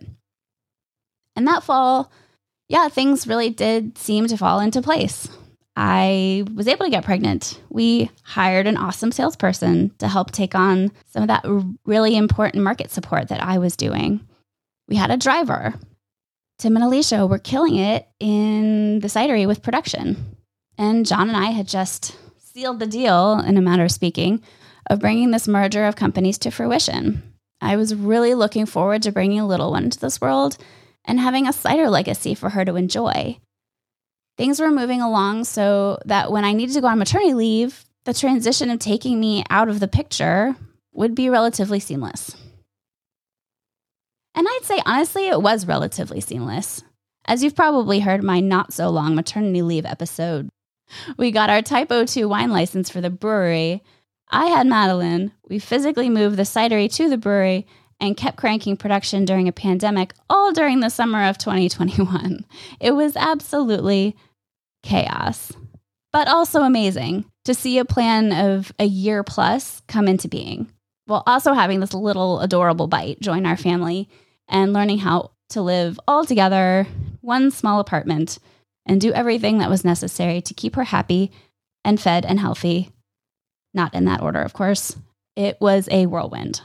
And 1.36 1.48
that 1.48 1.64
fall, 1.64 2.12
yeah, 2.72 2.88
things 2.88 3.28
really 3.28 3.50
did 3.50 3.98
seem 3.98 4.28
to 4.28 4.38
fall 4.38 4.62
into 4.62 4.82
place. 4.82 5.28
I 5.76 6.46
was 6.56 6.70
able 6.70 6.86
to 6.86 6.90
get 6.90 7.04
pregnant. 7.04 7.60
We 7.70 8.10
hired 8.24 8.66
an 8.66 8.78
awesome 8.78 9.12
salesperson 9.12 9.92
to 9.98 10.08
help 10.08 10.32
take 10.32 10.56
on 10.56 10.94
some 11.08 11.22
of 11.22 11.28
that 11.28 11.44
really 11.86 12.16
important 12.16 12.64
market 12.64 12.90
support 12.90 13.28
that 13.28 13.44
I 13.44 13.58
was 13.58 13.76
doing. 13.76 14.26
We 14.88 14.96
had 14.96 15.12
a 15.12 15.18
driver. 15.18 15.74
Tim 16.60 16.78
and 16.78 16.86
Alicia 16.86 17.28
were 17.28 17.40
killing 17.40 17.76
it 17.76 18.08
in 18.22 19.00
the 19.02 19.10
cidery 19.10 19.46
with 19.46 19.64
production. 19.64 20.38
And 20.78 21.06
John 21.06 21.28
and 21.28 21.38
I 21.38 21.52
had 21.52 21.68
just 21.68 22.16
sealed 22.38 22.80
the 22.80 22.88
deal, 22.88 23.38
in 23.40 23.58
a 23.58 23.62
matter 23.62 23.84
of 23.84 23.92
speaking, 23.92 24.42
of 24.90 25.00
bringing 25.00 25.32
this 25.32 25.48
merger 25.48 25.84
of 25.88 25.98
companies 25.98 26.38
to 26.38 26.52
fruition. 26.52 27.22
I 27.60 27.76
was 27.76 27.94
really 27.94 28.34
looking 28.34 28.66
forward 28.66 29.02
to 29.02 29.12
bringing 29.12 29.42
a 29.42 29.48
little 29.48 29.72
one 29.72 29.84
into 29.84 30.00
this 30.00 30.22
world 30.22 30.58
and 31.06 31.20
having 31.20 31.48
a 31.48 31.54
cider 31.54 31.90
legacy 31.90 32.34
for 32.34 32.50
her 32.50 32.66
to 32.66 32.76
enjoy. 32.76 33.38
Things 34.38 34.60
were 34.60 34.72
moving 34.72 35.02
along 35.02 35.44
so 35.46 36.00
that 36.06 36.32
when 36.32 36.46
I 36.46 36.54
needed 36.54 36.74
to 36.74 36.82
go 36.82 36.88
on 36.88 37.00
maternity 37.00 37.34
leave, 37.34 37.86
the 38.06 38.14
transition 38.14 38.70
of 38.70 38.80
taking 38.80 39.20
me 39.20 39.44
out 39.50 39.70
of 39.70 39.80
the 39.80 39.88
picture 39.88 40.56
would 40.94 41.16
be 41.16 41.30
relatively 41.30 41.80
seamless. 41.80 42.36
And 44.34 44.48
I'd 44.48 44.64
say, 44.64 44.82
honestly, 44.86 45.28
it 45.28 45.42
was 45.42 45.68
relatively 45.68 46.22
seamless. 46.22 46.84
As 47.26 47.44
you've 47.44 47.56
probably 47.56 48.00
heard 48.00 48.24
my 48.24 48.40
not 48.40 48.74
so 48.74 48.90
long 48.90 49.14
maternity 49.14 49.62
leave 49.62 49.86
episode, 49.86 50.50
we 51.18 51.32
got 51.32 51.50
our 51.50 51.62
Type 51.62 51.90
02 51.90 52.28
wine 52.28 52.52
license 52.52 52.90
for 52.90 53.02
the 53.02 53.10
brewery. 53.10 53.84
I 54.30 54.48
had 54.48 54.68
Madeline. 54.68 55.32
We 55.48 55.60
physically 55.60 56.10
moved 56.10 56.38
the 56.38 56.44
cidery 56.44 56.92
to 56.96 57.10
the 57.10 57.18
brewery 57.18 57.68
and 58.02 58.18
kept 58.18 58.36
cranking 58.36 58.76
production 58.76 59.24
during 59.24 59.48
a 59.48 59.54
pandemic 59.54 60.14
all 60.30 60.52
during 60.52 60.82
the 60.82 60.90
summer 60.90 61.24
of 61.24 61.38
2021. 61.38 62.44
It 62.82 62.92
was 62.92 63.16
absolutely 63.16 64.18
chaos, 64.84 65.54
but 66.12 66.28
also 66.28 66.64
amazing 66.64 67.26
to 67.46 67.54
see 67.54 67.78
a 67.78 67.86
plan 67.86 68.34
of 68.34 68.74
a 68.80 68.86
year 68.86 69.24
plus 69.24 69.82
come 69.88 70.08
into 70.08 70.28
being 70.28 70.68
while 71.06 71.24
also 71.28 71.54
having 71.54 71.80
this 71.80 71.94
little 71.94 72.40
adorable 72.40 72.88
bite 72.88 73.20
join 73.20 73.46
our 73.46 73.58
family 73.58 74.10
and 74.48 74.74
learning 74.74 75.00
how 75.00 75.32
to 75.50 75.62
live 75.62 76.00
all 76.08 76.26
together, 76.26 76.88
one 77.20 77.52
small 77.52 77.80
apartment, 77.80 78.40
and 78.86 79.02
do 79.02 79.12
everything 79.12 79.60
that 79.60 79.70
was 79.70 79.86
necessary 79.86 80.42
to 80.42 80.54
keep 80.54 80.76
her 80.76 80.86
happy 80.86 81.32
and 81.84 82.00
fed 82.00 82.26
and 82.26 82.40
healthy. 82.40 82.92
Not 83.74 83.94
in 83.94 84.06
that 84.06 84.22
order, 84.22 84.42
of 84.42 84.54
course. 84.54 84.96
It 85.36 85.58
was 85.60 85.88
a 85.92 86.06
whirlwind. 86.06 86.62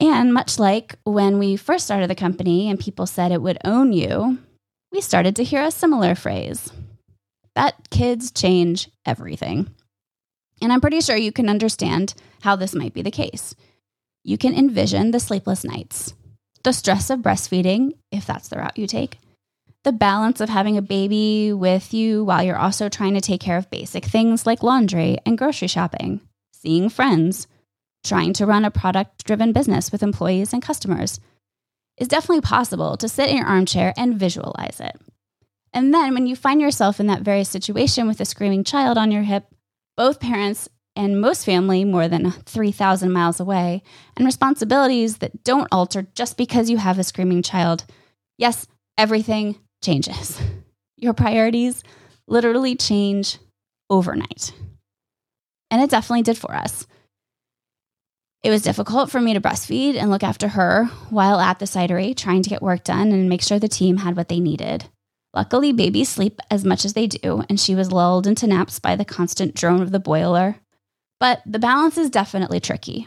And 0.00 0.32
much 0.32 0.58
like 0.58 0.96
when 1.04 1.38
we 1.38 1.56
first 1.56 1.84
started 1.84 2.08
the 2.08 2.14
company 2.14 2.70
and 2.70 2.80
people 2.80 3.06
said 3.06 3.32
it 3.32 3.42
would 3.42 3.58
own 3.64 3.92
you, 3.92 4.38
we 4.92 5.00
started 5.00 5.36
to 5.36 5.44
hear 5.44 5.62
a 5.62 5.70
similar 5.70 6.14
phrase 6.14 6.72
that 7.54 7.90
kids 7.90 8.30
change 8.30 8.88
everything. 9.04 9.70
And 10.62 10.72
I'm 10.72 10.80
pretty 10.80 11.00
sure 11.00 11.16
you 11.16 11.32
can 11.32 11.48
understand 11.48 12.14
how 12.42 12.56
this 12.56 12.74
might 12.74 12.94
be 12.94 13.02
the 13.02 13.10
case. 13.10 13.54
You 14.24 14.38
can 14.38 14.54
envision 14.54 15.10
the 15.10 15.20
sleepless 15.20 15.64
nights, 15.64 16.14
the 16.62 16.72
stress 16.72 17.10
of 17.10 17.20
breastfeeding, 17.20 17.92
if 18.10 18.26
that's 18.26 18.48
the 18.48 18.56
route 18.56 18.78
you 18.78 18.86
take, 18.86 19.18
the 19.84 19.92
balance 19.92 20.40
of 20.40 20.48
having 20.48 20.76
a 20.76 20.82
baby 20.82 21.52
with 21.52 21.94
you 21.94 22.24
while 22.24 22.42
you're 22.42 22.56
also 22.56 22.88
trying 22.88 23.14
to 23.14 23.20
take 23.20 23.40
care 23.40 23.56
of 23.56 23.70
basic 23.70 24.04
things 24.04 24.46
like 24.46 24.62
laundry 24.62 25.18
and 25.24 25.38
grocery 25.38 25.68
shopping, 25.68 26.20
seeing 26.52 26.90
friends, 26.90 27.46
trying 28.04 28.32
to 28.34 28.46
run 28.46 28.64
a 28.64 28.70
product 28.70 29.24
driven 29.24 29.52
business 29.52 29.92
with 29.92 30.02
employees 30.02 30.52
and 30.52 30.62
customers. 30.62 31.20
It's 31.96 32.08
definitely 32.08 32.40
possible 32.40 32.96
to 32.96 33.08
sit 33.08 33.28
in 33.28 33.36
your 33.36 33.46
armchair 33.46 33.92
and 33.96 34.18
visualize 34.18 34.80
it. 34.80 34.96
And 35.72 35.94
then 35.94 36.14
when 36.14 36.26
you 36.26 36.34
find 36.34 36.60
yourself 36.60 36.98
in 36.98 37.06
that 37.06 37.22
very 37.22 37.44
situation 37.44 38.08
with 38.08 38.20
a 38.20 38.24
screaming 38.24 38.64
child 38.64 38.98
on 38.98 39.10
your 39.10 39.22
hip, 39.22 39.46
both 39.96 40.20
parents 40.20 40.68
and 40.96 41.20
most 41.20 41.44
family 41.44 41.84
more 41.84 42.08
than 42.08 42.30
3,000 42.30 43.12
miles 43.12 43.38
away, 43.38 43.82
and 44.16 44.26
responsibilities 44.26 45.18
that 45.18 45.44
don't 45.44 45.68
alter 45.70 46.06
just 46.14 46.36
because 46.36 46.68
you 46.68 46.78
have 46.78 46.98
a 46.98 47.04
screaming 47.04 47.42
child, 47.42 47.84
yes, 48.38 48.66
everything 48.98 49.58
changes. 49.82 50.40
Your 50.96 51.14
priorities 51.14 51.82
literally 52.26 52.76
change 52.76 53.38
overnight. 53.88 54.52
And 55.70 55.80
it 55.80 55.90
definitely 55.90 56.22
did 56.22 56.36
for 56.36 56.54
us. 56.54 56.86
It 58.42 58.50
was 58.50 58.62
difficult 58.62 59.10
for 59.10 59.20
me 59.20 59.34
to 59.34 59.40
breastfeed 59.40 59.96
and 59.96 60.10
look 60.10 60.22
after 60.22 60.48
her 60.48 60.86
while 61.10 61.40
at 61.40 61.58
the 61.58 61.66
cidery, 61.66 62.16
trying 62.16 62.42
to 62.42 62.48
get 62.48 62.62
work 62.62 62.84
done 62.84 63.12
and 63.12 63.28
make 63.28 63.42
sure 63.42 63.58
the 63.58 63.68
team 63.68 63.98
had 63.98 64.16
what 64.16 64.28
they 64.28 64.40
needed. 64.40 64.86
Luckily, 65.34 65.72
babies 65.72 66.08
sleep 66.08 66.40
as 66.50 66.64
much 66.64 66.86
as 66.86 66.94
they 66.94 67.06
do, 67.06 67.44
and 67.48 67.60
she 67.60 67.74
was 67.74 67.92
lulled 67.92 68.26
into 68.26 68.46
naps 68.46 68.78
by 68.78 68.96
the 68.96 69.04
constant 69.04 69.54
drone 69.54 69.82
of 69.82 69.92
the 69.92 70.00
boiler. 70.00 70.56
But 71.20 71.42
the 71.44 71.58
balance 71.58 71.98
is 71.98 72.08
definitely 72.08 72.60
tricky. 72.60 73.06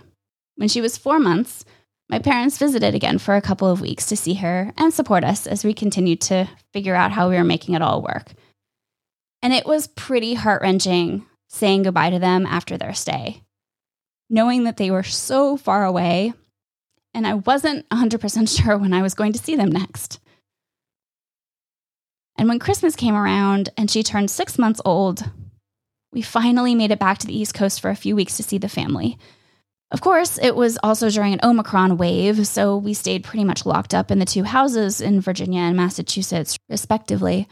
When 0.56 0.70
she 0.70 0.82
was 0.82 0.98
four 0.98 1.20
months, 1.20 1.66
my 2.10 2.20
parents 2.20 2.60
visited 2.60 2.94
again 2.94 3.18
for 3.18 3.36
a 3.36 3.42
couple 3.42 3.68
of 3.68 3.82
weeks 3.82 4.06
to 4.08 4.16
see 4.16 4.36
her 4.36 4.72
and 4.78 4.94
support 4.94 5.24
us 5.24 5.48
as 5.48 5.64
we 5.64 5.74
continued 5.74 6.22
to 6.22 6.48
figure 6.74 6.96
out 6.96 7.12
how 7.12 7.28
we 7.28 7.36
were 7.36 7.44
making 7.44 7.74
it 7.74 7.82
all 7.82 8.04
work. 8.04 8.34
And 9.42 9.52
it 9.52 9.66
was 9.66 9.88
pretty 9.88 10.36
heart 10.36 10.62
wrenching 10.62 11.26
saying 11.50 11.84
goodbye 11.84 12.12
to 12.12 12.20
them 12.20 12.46
after 12.46 12.78
their 12.78 12.94
stay 12.94 13.42
knowing 14.34 14.64
that 14.64 14.78
they 14.78 14.90
were 14.90 15.04
so 15.04 15.56
far 15.56 15.86
away, 15.86 16.34
and 17.14 17.28
I 17.28 17.36
wasn't 17.36 17.88
100% 17.90 18.58
sure 18.64 18.78
when 18.78 18.92
I 18.92 19.04
was 19.04 19.14
going 19.14 19.32
to 19.34 19.40
see 19.40 19.56
them 19.56 19.70
next. 19.70 20.20
And 22.36 22.50
when 22.50 22.58
Christmas 22.58 22.96
came 22.96 23.16
around 23.16 23.70
and 23.78 23.92
she 23.92 24.02
turned 24.02 24.32
six 24.32 24.58
months 24.58 24.82
old, 24.84 25.24
we 26.12 26.24
finally 26.24 26.74
made 26.74 26.90
it 26.90 27.00
back 27.00 27.20
to 27.20 27.28
the 27.28 27.38
East 27.38 27.54
Coast 27.54 27.80
for 27.80 27.92
a 27.92 27.96
few 27.96 28.16
weeks 28.16 28.36
to 28.38 28.44
see 28.44 28.58
the 28.58 28.68
family. 28.68 29.20
Of 29.92 30.02
course, 30.02 30.40
it 30.42 30.56
was 30.56 30.80
also 30.82 31.12
during 31.12 31.34
an 31.34 31.40
Omicron 31.44 31.98
wave, 31.98 32.48
so 32.48 32.76
we 32.76 32.96
stayed 32.96 33.24
pretty 33.24 33.44
much 33.44 33.68
locked 33.68 33.94
up 33.94 34.10
in 34.10 34.18
the 34.18 34.26
two 34.26 34.44
houses 34.44 35.00
in 35.00 35.22
Virginia 35.22 35.62
and 35.62 35.78
Massachusetts, 35.78 36.58
respectively. 36.68 37.48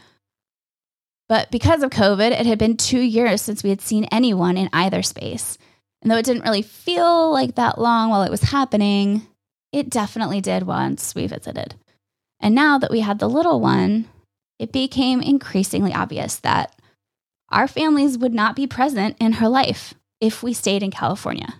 But 1.28 1.52
because 1.52 1.84
of 1.84 1.90
COVID, 1.90 2.32
it 2.32 2.44
had 2.44 2.58
been 2.58 2.76
two 2.76 3.00
years 3.00 3.40
since 3.40 3.62
we 3.62 3.70
had 3.70 3.80
seen 3.80 4.06
anyone 4.06 4.56
in 4.56 4.68
either 4.72 5.04
space. 5.04 5.56
And 6.02 6.10
though 6.10 6.16
it 6.16 6.24
didn't 6.24 6.42
really 6.42 6.62
feel 6.62 7.32
like 7.32 7.54
that 7.54 7.78
long 7.78 8.10
while 8.10 8.22
it 8.22 8.30
was 8.30 8.42
happening, 8.42 9.26
it 9.72 9.88
definitely 9.88 10.40
did 10.40 10.64
once 10.64 11.14
we 11.14 11.26
visited. 11.26 11.76
And 12.40 12.54
now 12.54 12.76
that 12.78 12.90
we 12.90 13.00
had 13.00 13.20
the 13.20 13.28
little 13.28 13.60
one, 13.60 14.08
it 14.58 14.72
became 14.72 15.20
increasingly 15.20 15.94
obvious 15.94 16.36
that 16.38 16.76
our 17.50 17.68
families 17.68 18.18
would 18.18 18.34
not 18.34 18.56
be 18.56 18.66
present 18.66 19.16
in 19.20 19.34
her 19.34 19.48
life 19.48 19.94
if 20.20 20.42
we 20.42 20.52
stayed 20.52 20.82
in 20.82 20.90
California. 20.90 21.54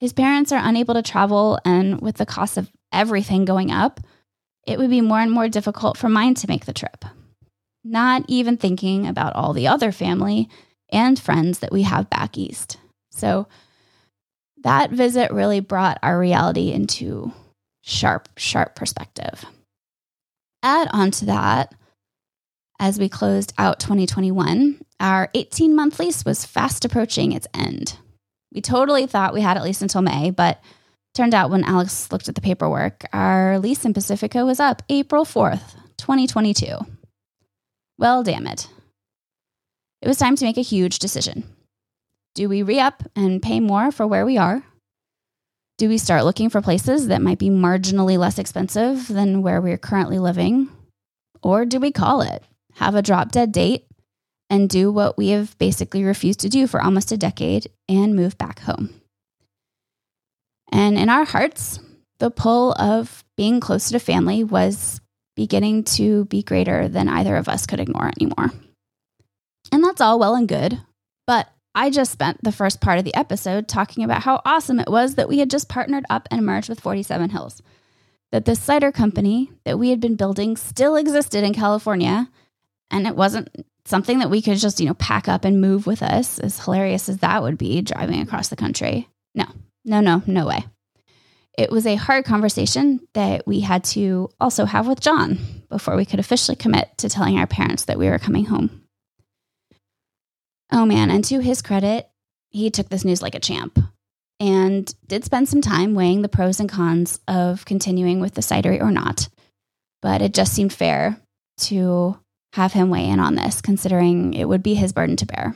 His 0.00 0.12
parents 0.12 0.50
are 0.50 0.60
unable 0.62 0.94
to 0.94 1.02
travel, 1.02 1.58
and 1.64 2.00
with 2.00 2.16
the 2.16 2.26
cost 2.26 2.56
of 2.56 2.70
everything 2.90 3.44
going 3.44 3.70
up, 3.70 4.00
it 4.66 4.78
would 4.78 4.90
be 4.90 5.00
more 5.00 5.20
and 5.20 5.30
more 5.30 5.48
difficult 5.48 5.96
for 5.96 6.08
mine 6.08 6.34
to 6.34 6.48
make 6.48 6.64
the 6.64 6.72
trip. 6.72 7.04
Not 7.84 8.24
even 8.28 8.56
thinking 8.56 9.06
about 9.06 9.34
all 9.34 9.52
the 9.52 9.68
other 9.68 9.92
family 9.92 10.48
and 10.90 11.18
friends 11.18 11.60
that 11.60 11.72
we 11.72 11.82
have 11.82 12.10
back 12.10 12.38
east. 12.38 12.78
So 13.12 13.46
that 14.62 14.90
visit 14.90 15.32
really 15.32 15.60
brought 15.60 15.98
our 16.02 16.18
reality 16.18 16.72
into 16.72 17.32
sharp, 17.82 18.28
sharp 18.36 18.74
perspective. 18.74 19.44
Add 20.62 20.88
on 20.92 21.10
to 21.12 21.26
that, 21.26 21.74
as 22.78 22.98
we 22.98 23.08
closed 23.08 23.52
out 23.58 23.80
2021, 23.80 24.80
our 25.00 25.28
18 25.34 25.74
month 25.74 25.98
lease 25.98 26.24
was 26.24 26.44
fast 26.44 26.84
approaching 26.84 27.32
its 27.32 27.46
end. 27.54 27.96
We 28.52 28.60
totally 28.60 29.06
thought 29.06 29.34
we 29.34 29.40
had 29.40 29.56
at 29.56 29.62
least 29.62 29.82
until 29.82 30.02
May, 30.02 30.30
but 30.30 30.60
turned 31.14 31.34
out 31.34 31.50
when 31.50 31.64
Alex 31.64 32.10
looked 32.10 32.28
at 32.28 32.34
the 32.34 32.40
paperwork, 32.40 33.04
our 33.12 33.58
lease 33.58 33.84
in 33.84 33.94
Pacifica 33.94 34.44
was 34.44 34.60
up 34.60 34.82
April 34.88 35.24
4th, 35.24 35.74
2022. 35.96 36.78
Well, 37.98 38.22
damn 38.22 38.46
it. 38.46 38.68
It 40.00 40.08
was 40.08 40.18
time 40.18 40.36
to 40.36 40.44
make 40.44 40.56
a 40.56 40.62
huge 40.62 40.98
decision. 40.98 41.44
Do 42.34 42.48
we 42.48 42.62
re 42.62 42.80
up 42.80 43.02
and 43.14 43.42
pay 43.42 43.60
more 43.60 43.92
for 43.92 44.06
where 44.06 44.24
we 44.24 44.38
are? 44.38 44.62
Do 45.76 45.88
we 45.88 45.98
start 45.98 46.24
looking 46.24 46.48
for 46.48 46.62
places 46.62 47.08
that 47.08 47.20
might 47.20 47.38
be 47.38 47.50
marginally 47.50 48.16
less 48.16 48.38
expensive 48.38 49.08
than 49.08 49.42
where 49.42 49.60
we're 49.60 49.78
currently 49.78 50.18
living? 50.18 50.70
Or 51.42 51.64
do 51.66 51.78
we 51.78 51.90
call 51.90 52.22
it, 52.22 52.42
have 52.74 52.94
a 52.94 53.02
drop 53.02 53.32
dead 53.32 53.52
date, 53.52 53.86
and 54.48 54.68
do 54.68 54.90
what 54.90 55.18
we 55.18 55.28
have 55.28 55.58
basically 55.58 56.04
refused 56.04 56.40
to 56.40 56.48
do 56.48 56.66
for 56.66 56.80
almost 56.80 57.12
a 57.12 57.16
decade 57.16 57.68
and 57.88 58.14
move 58.14 58.38
back 58.38 58.60
home? 58.60 58.94
And 60.70 60.96
in 60.96 61.10
our 61.10 61.24
hearts, 61.24 61.80
the 62.18 62.30
pull 62.30 62.72
of 62.74 63.24
being 63.36 63.60
close 63.60 63.90
to 63.90 63.98
family 63.98 64.44
was 64.44 65.00
beginning 65.36 65.84
to 65.84 66.24
be 66.26 66.42
greater 66.42 66.88
than 66.88 67.08
either 67.08 67.36
of 67.36 67.48
us 67.48 67.66
could 67.66 67.80
ignore 67.80 68.10
anymore. 68.18 68.50
And 69.70 69.82
that's 69.82 70.00
all 70.00 70.18
well 70.18 70.34
and 70.34 70.48
good, 70.48 70.80
but 71.26 71.48
I 71.74 71.90
just 71.90 72.12
spent 72.12 72.42
the 72.42 72.52
first 72.52 72.80
part 72.80 72.98
of 72.98 73.04
the 73.04 73.14
episode 73.14 73.66
talking 73.66 74.04
about 74.04 74.22
how 74.22 74.42
awesome 74.44 74.78
it 74.78 74.90
was 74.90 75.14
that 75.14 75.28
we 75.28 75.38
had 75.38 75.50
just 75.50 75.68
partnered 75.68 76.04
up 76.10 76.28
and 76.30 76.44
merged 76.44 76.68
with 76.68 76.80
47 76.80 77.30
Hills. 77.30 77.62
That 78.30 78.44
this 78.44 78.60
cider 78.60 78.92
company 78.92 79.50
that 79.64 79.78
we 79.78 79.90
had 79.90 80.00
been 80.00 80.16
building 80.16 80.56
still 80.56 80.96
existed 80.96 81.44
in 81.44 81.54
California, 81.54 82.28
and 82.90 83.06
it 83.06 83.16
wasn't 83.16 83.48
something 83.84 84.18
that 84.20 84.30
we 84.30 84.42
could 84.42 84.58
just, 84.58 84.80
you 84.80 84.86
know, 84.86 84.94
pack 84.94 85.28
up 85.28 85.44
and 85.44 85.60
move 85.60 85.86
with 85.86 86.02
us, 86.02 86.38
as 86.38 86.62
hilarious 86.62 87.08
as 87.08 87.18
that 87.18 87.42
would 87.42 87.58
be 87.58 87.82
driving 87.82 88.20
across 88.20 88.48
the 88.48 88.56
country. 88.56 89.08
No, 89.34 89.46
no, 89.84 90.00
no, 90.00 90.22
no 90.26 90.46
way. 90.46 90.64
It 91.58 91.70
was 91.70 91.86
a 91.86 91.96
hard 91.96 92.24
conversation 92.24 93.00
that 93.12 93.46
we 93.46 93.60
had 93.60 93.84
to 93.84 94.30
also 94.40 94.64
have 94.64 94.86
with 94.86 95.00
John 95.00 95.38
before 95.68 95.96
we 95.96 96.06
could 96.06 96.20
officially 96.20 96.56
commit 96.56 96.96
to 96.98 97.10
telling 97.10 97.38
our 97.38 97.46
parents 97.46 97.84
that 97.86 97.98
we 97.98 98.08
were 98.08 98.18
coming 98.18 98.46
home. 98.46 98.81
Oh 100.72 100.86
man, 100.86 101.10
and 101.10 101.22
to 101.26 101.40
his 101.40 101.60
credit, 101.62 102.08
he 102.48 102.70
took 102.70 102.88
this 102.88 103.04
news 103.04 103.20
like 103.22 103.34
a 103.34 103.40
champ. 103.40 103.78
and 104.42 104.92
did 105.06 105.24
spend 105.24 105.48
some 105.48 105.60
time 105.60 105.94
weighing 105.94 106.22
the 106.22 106.28
pros 106.28 106.58
and 106.58 106.68
cons 106.68 107.20
of 107.28 107.64
continuing 107.64 108.18
with 108.18 108.34
the 108.34 108.40
cidery 108.40 108.80
or 108.80 108.90
not. 108.90 109.28
But 110.00 110.20
it 110.20 110.34
just 110.34 110.52
seemed 110.52 110.72
fair 110.72 111.16
to 111.58 112.18
have 112.54 112.72
him 112.72 112.90
weigh 112.90 113.08
in 113.08 113.20
on 113.20 113.36
this, 113.36 113.60
considering 113.60 114.34
it 114.34 114.46
would 114.48 114.62
be 114.64 114.74
his 114.74 114.92
burden 114.92 115.14
to 115.18 115.26
bear. 115.26 115.54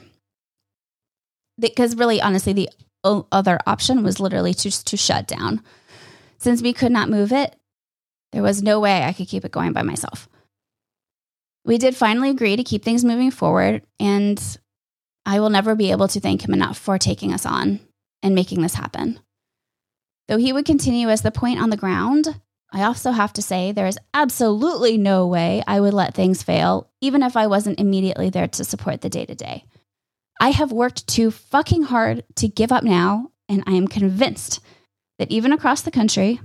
Because 1.58 1.96
really, 1.96 2.20
honestly, 2.20 2.52
the 2.52 2.70
other 3.02 3.58
option 3.66 4.04
was 4.04 4.20
literally 4.20 4.54
just 4.54 4.86
to 4.86 4.96
shut 4.96 5.26
down. 5.26 5.62
Since 6.38 6.62
we 6.62 6.72
could 6.72 6.92
not 6.92 7.10
move 7.10 7.32
it, 7.32 7.56
there 8.30 8.42
was 8.42 8.62
no 8.62 8.78
way 8.78 9.02
I 9.02 9.12
could 9.12 9.26
keep 9.26 9.44
it 9.44 9.50
going 9.50 9.72
by 9.72 9.82
myself. 9.82 10.28
We 11.64 11.76
did 11.76 11.96
finally 11.96 12.30
agree 12.30 12.54
to 12.54 12.62
keep 12.62 12.84
things 12.84 13.04
moving 13.04 13.32
forward, 13.32 13.82
and 13.98 14.40
I 15.26 15.40
will 15.40 15.50
never 15.50 15.74
be 15.74 15.90
able 15.90 16.06
to 16.08 16.20
thank 16.20 16.44
him 16.44 16.54
enough 16.54 16.78
for 16.78 16.98
taking 16.98 17.32
us 17.32 17.44
on 17.44 17.80
and 18.22 18.34
making 18.34 18.62
this 18.62 18.74
happen. 18.74 19.18
Though 20.28 20.38
he 20.38 20.52
would 20.52 20.64
continue 20.64 21.08
as 21.08 21.22
the 21.22 21.32
point 21.32 21.60
on 21.60 21.70
the 21.70 21.76
ground, 21.76 22.40
I 22.72 22.84
also 22.84 23.10
have 23.10 23.32
to 23.34 23.42
say 23.42 23.72
there 23.72 23.86
is 23.86 23.98
absolutely 24.14 24.96
no 24.96 25.26
way 25.26 25.62
I 25.66 25.80
would 25.80 25.94
let 25.94 26.14
things 26.14 26.42
fail, 26.42 26.90
even 27.00 27.22
if 27.22 27.36
I 27.36 27.48
wasn't 27.48 27.80
immediately 27.80 28.30
there 28.30 28.48
to 28.48 28.64
support 28.64 29.00
the 29.00 29.08
day 29.08 29.26
to 29.26 29.34
day. 29.34 29.64
I 30.40 30.50
have 30.50 30.72
worked 30.72 31.06
too 31.06 31.30
fucking 31.30 31.84
hard 31.84 32.24
to 32.36 32.48
give 32.48 32.70
up 32.70 32.84
now, 32.84 33.30
and 33.48 33.64
I 33.66 33.72
am 33.72 33.88
convinced 33.88 34.60
that 35.18 35.30
even 35.30 35.52
across 35.52 35.82
the 35.82 35.90
country, 35.90 36.40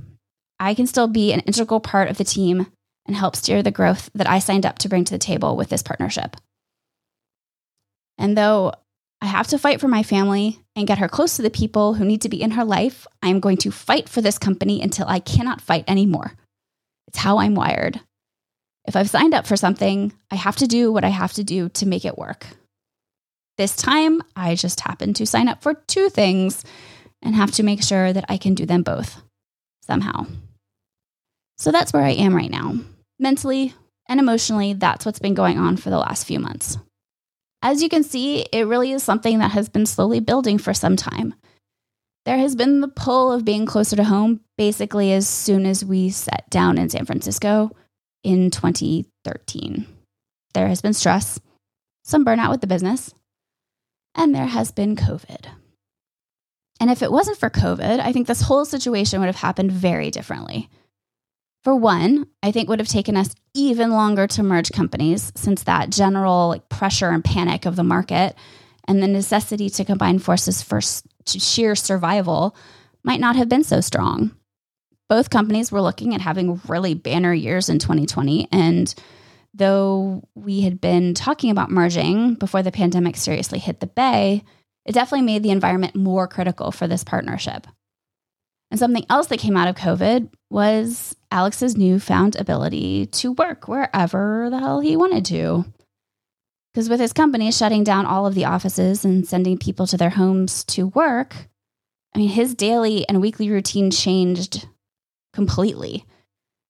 I 0.60 0.74
can 0.74 0.88
still 0.88 1.08
be 1.08 1.34
an 1.34 1.42
integral 1.42 1.80
part 1.80 2.10
of 2.10 2.18
the 2.18 2.24
team 2.24 2.68
and 3.06 3.16
help 3.16 3.36
steer 3.36 3.62
the 3.62 3.72
growth 3.72 4.10
that 4.16 4.30
I 4.30 4.40
signed 4.40 4.66
up 4.66 4.78
to 4.80 4.90
bring 4.90 5.04
to 5.06 5.14
the 5.14 5.20
table 5.20 5.58
with 5.58 5.70
this 5.70 5.84
partnership. 5.84 6.38
And 8.18 8.38
though 8.38 8.74
I 9.22 9.28
have 9.28 9.48
to 9.48 9.60
fight 9.60 9.80
for 9.80 9.88
my 9.88 10.04
family 10.04 10.60
and 10.76 10.88
get 10.88 10.98
her 10.98 11.08
close 11.08 11.36
to 11.36 11.42
the 11.42 11.50
people 11.50 11.94
who 11.94 12.06
need 12.06 12.22
to 12.22 12.30
be 12.30 12.42
in 12.42 12.52
her 12.52 12.66
life, 12.66 13.06
I 13.22 13.30
am 13.30 13.40
going 13.40 13.58
to 13.58 13.72
fight 13.72 14.10
for 14.10 14.22
this 14.22 14.38
company 14.38 14.82
until 14.82 15.08
I 15.08 15.20
cannot 15.20 15.62
fight 15.62 15.86
anymore. 15.88 16.34
It's 17.08 17.20
how 17.20 17.40
I'm 17.40 17.56
wired. 17.56 18.00
If 18.86 18.96
I've 18.96 19.10
signed 19.10 19.34
up 19.34 19.46
for 19.46 19.56
something, 19.56 20.14
I 20.32 20.36
have 20.36 20.56
to 20.58 20.68
do 20.68 20.92
what 20.92 21.04
I 21.04 21.10
have 21.10 21.34
to 21.34 21.44
do 21.44 21.70
to 21.70 21.86
make 21.86 22.06
it 22.06 22.18
work. 22.18 22.48
This 23.58 23.76
time, 23.76 24.24
I 24.36 24.56
just 24.56 24.80
happen 24.80 25.14
to 25.14 25.26
sign 25.26 25.48
up 25.48 25.62
for 25.62 25.76
two 25.76 26.10
things 26.10 26.64
and 27.22 27.36
have 27.36 27.52
to 27.52 27.64
make 27.64 27.84
sure 27.84 28.12
that 28.12 28.26
I 28.28 28.38
can 28.38 28.56
do 28.56 28.66
them 28.66 28.82
both 28.82 29.22
somehow. 29.82 30.26
So 31.58 31.72
that's 31.72 31.94
where 31.94 32.04
I 32.04 32.12
am 32.12 32.36
right 32.36 32.50
now. 32.50 32.76
Mentally 33.20 33.76
and 34.10 34.20
emotionally, 34.20 34.74
that's 34.74 35.06
what's 35.06 35.20
been 35.20 35.36
going 35.36 35.60
on 35.60 35.78
for 35.78 35.92
the 35.92 36.00
last 36.00 36.26
few 36.26 36.40
months. 36.40 36.80
As 37.62 37.84
you 37.84 37.90
can 37.90 38.04
see, 38.04 38.42
it 38.52 38.68
really 38.68 38.92
is 38.92 39.04
something 39.04 39.40
that 39.40 39.52
has 39.52 39.70
been 39.70 39.86
slowly 39.86 40.20
building 40.20 40.58
for 40.58 40.74
some 40.74 40.96
time. 40.96 41.36
There 42.26 42.38
has 42.38 42.56
been 42.56 42.82
the 42.82 42.88
pull 42.88 43.32
of 43.32 43.46
being 43.46 43.66
closer 43.66 43.96
to 43.96 44.04
home 44.04 44.42
basically 44.58 45.12
as 45.14 45.28
soon 45.28 45.66
as 45.66 45.84
we 45.84 46.10
set 46.10 46.50
down 46.50 46.78
in 46.78 46.90
San 46.90 47.06
Francisco 47.06 47.72
in 48.24 48.52
2013. 48.52 49.88
There 50.54 50.68
has 50.68 50.82
been 50.82 50.94
stress, 50.94 51.40
some 52.04 52.26
burnout 52.26 52.52
with 52.52 52.62
the 52.62 52.68
business, 52.68 53.14
and 54.16 54.36
there 54.36 54.46
has 54.46 54.72
been 54.72 54.96
COVID. 54.96 55.48
And 56.80 56.90
if 56.90 57.02
it 57.02 57.12
wasn't 57.12 57.38
for 57.38 57.50
COVID, 57.50 58.00
I 58.00 58.12
think 58.12 58.28
this 58.28 58.42
whole 58.42 58.66
situation 58.66 59.20
would 59.20 59.28
have 59.28 59.36
happened 59.36 59.72
very 59.72 60.10
differently. 60.12 60.70
For 61.64 61.76
one, 61.76 62.26
I 62.42 62.52
think 62.52 62.70
would 62.70 62.80
have 62.80 62.88
taken 62.88 63.16
us 63.16 63.36
even 63.54 63.92
longer 63.92 64.26
to 64.28 64.44
merge 64.44 64.72
companies 64.72 65.32
since 65.36 65.64
that 65.64 65.92
general 65.92 66.50
like, 66.50 66.70
pressure 66.70 67.10
and 67.10 67.24
panic 67.24 67.66
of 67.66 67.76
the 67.76 67.84
market 67.84 68.36
and 68.88 69.02
the 69.02 69.08
necessity 69.08 69.70
to 69.70 69.86
combine 69.86 70.18
forces 70.20 70.64
for 70.64 70.80
sheer 71.26 71.76
survival 71.76 72.56
might 73.04 73.20
not 73.20 73.36
have 73.36 73.48
been 73.48 73.64
so 73.64 73.80
strong. 73.80 74.36
Both 75.08 75.30
companies 75.30 75.72
were 75.72 75.82
looking 75.82 76.16
at 76.16 76.22
having 76.22 76.62
really 76.68 76.96
banner 76.96 77.34
years 77.34 77.70
in 77.70 77.78
2020 77.78 78.48
and 78.52 78.94
though 79.54 80.24
we 80.34 80.62
had 80.62 80.80
been 80.82 81.14
talking 81.14 81.52
about 81.52 81.70
merging 81.70 82.36
before 82.36 82.64
the 82.64 82.72
pandemic 82.72 83.18
seriously 83.18 83.60
hit 83.60 83.82
the 83.82 83.88
bay, 83.88 84.44
it 84.86 84.94
definitely 84.94 85.26
made 85.26 85.44
the 85.44 85.52
environment 85.52 85.96
more 85.96 86.28
critical 86.28 86.72
for 86.72 86.88
this 86.88 87.04
partnership. 87.04 87.68
And 88.72 88.80
something 88.80 89.06
else 89.10 89.28
that 89.28 89.40
came 89.40 89.58
out 89.58 89.68
of 89.68 89.76
COVID 89.76 90.30
was 90.50 91.16
Alex's 91.30 91.76
newfound 91.78 92.38
ability 92.38 93.06
to 93.08 93.34
work 93.34 93.68
wherever 93.68 94.50
the 94.50 94.60
hell 94.60 94.80
he 94.80 94.96
wanted 94.96 95.26
to. 95.26 95.66
Because 96.74 96.88
with 96.88 97.02
his 97.02 97.12
company 97.12 97.52
shutting 97.52 97.84
down 97.84 98.06
all 98.06 98.26
of 98.26 98.34
the 98.34 98.46
offices 98.46 99.04
and 99.04 99.28
sending 99.28 99.58
people 99.58 99.86
to 99.88 99.98
their 99.98 100.12
homes 100.12 100.64
to 100.66 100.88
work, 100.88 101.50
I 102.16 102.20
mean, 102.20 102.30
his 102.30 102.56
daily 102.56 103.08
and 103.10 103.20
weekly 103.20 103.50
routine 103.50 103.92
changed 103.92 104.68
completely. 105.34 106.06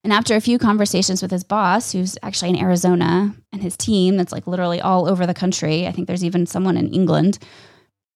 And 0.04 0.12
after 0.12 0.36
a 0.36 0.42
few 0.42 0.58
conversations 0.58 1.22
with 1.22 1.30
his 1.30 1.44
boss, 1.44 1.92
who's 1.92 2.18
actually 2.24 2.50
in 2.50 2.60
Arizona, 2.60 3.36
and 3.54 3.62
his 3.62 3.78
team 3.78 4.18
that's 4.18 4.32
like 4.32 4.48
literally 4.48 4.82
all 4.82 5.08
over 5.08 5.28
the 5.28 5.36
country, 5.36 5.86
I 5.86 5.92
think 5.92 6.08
there's 6.08 6.26
even 6.26 6.48
someone 6.48 6.78
in 6.78 6.92
England 6.92 7.38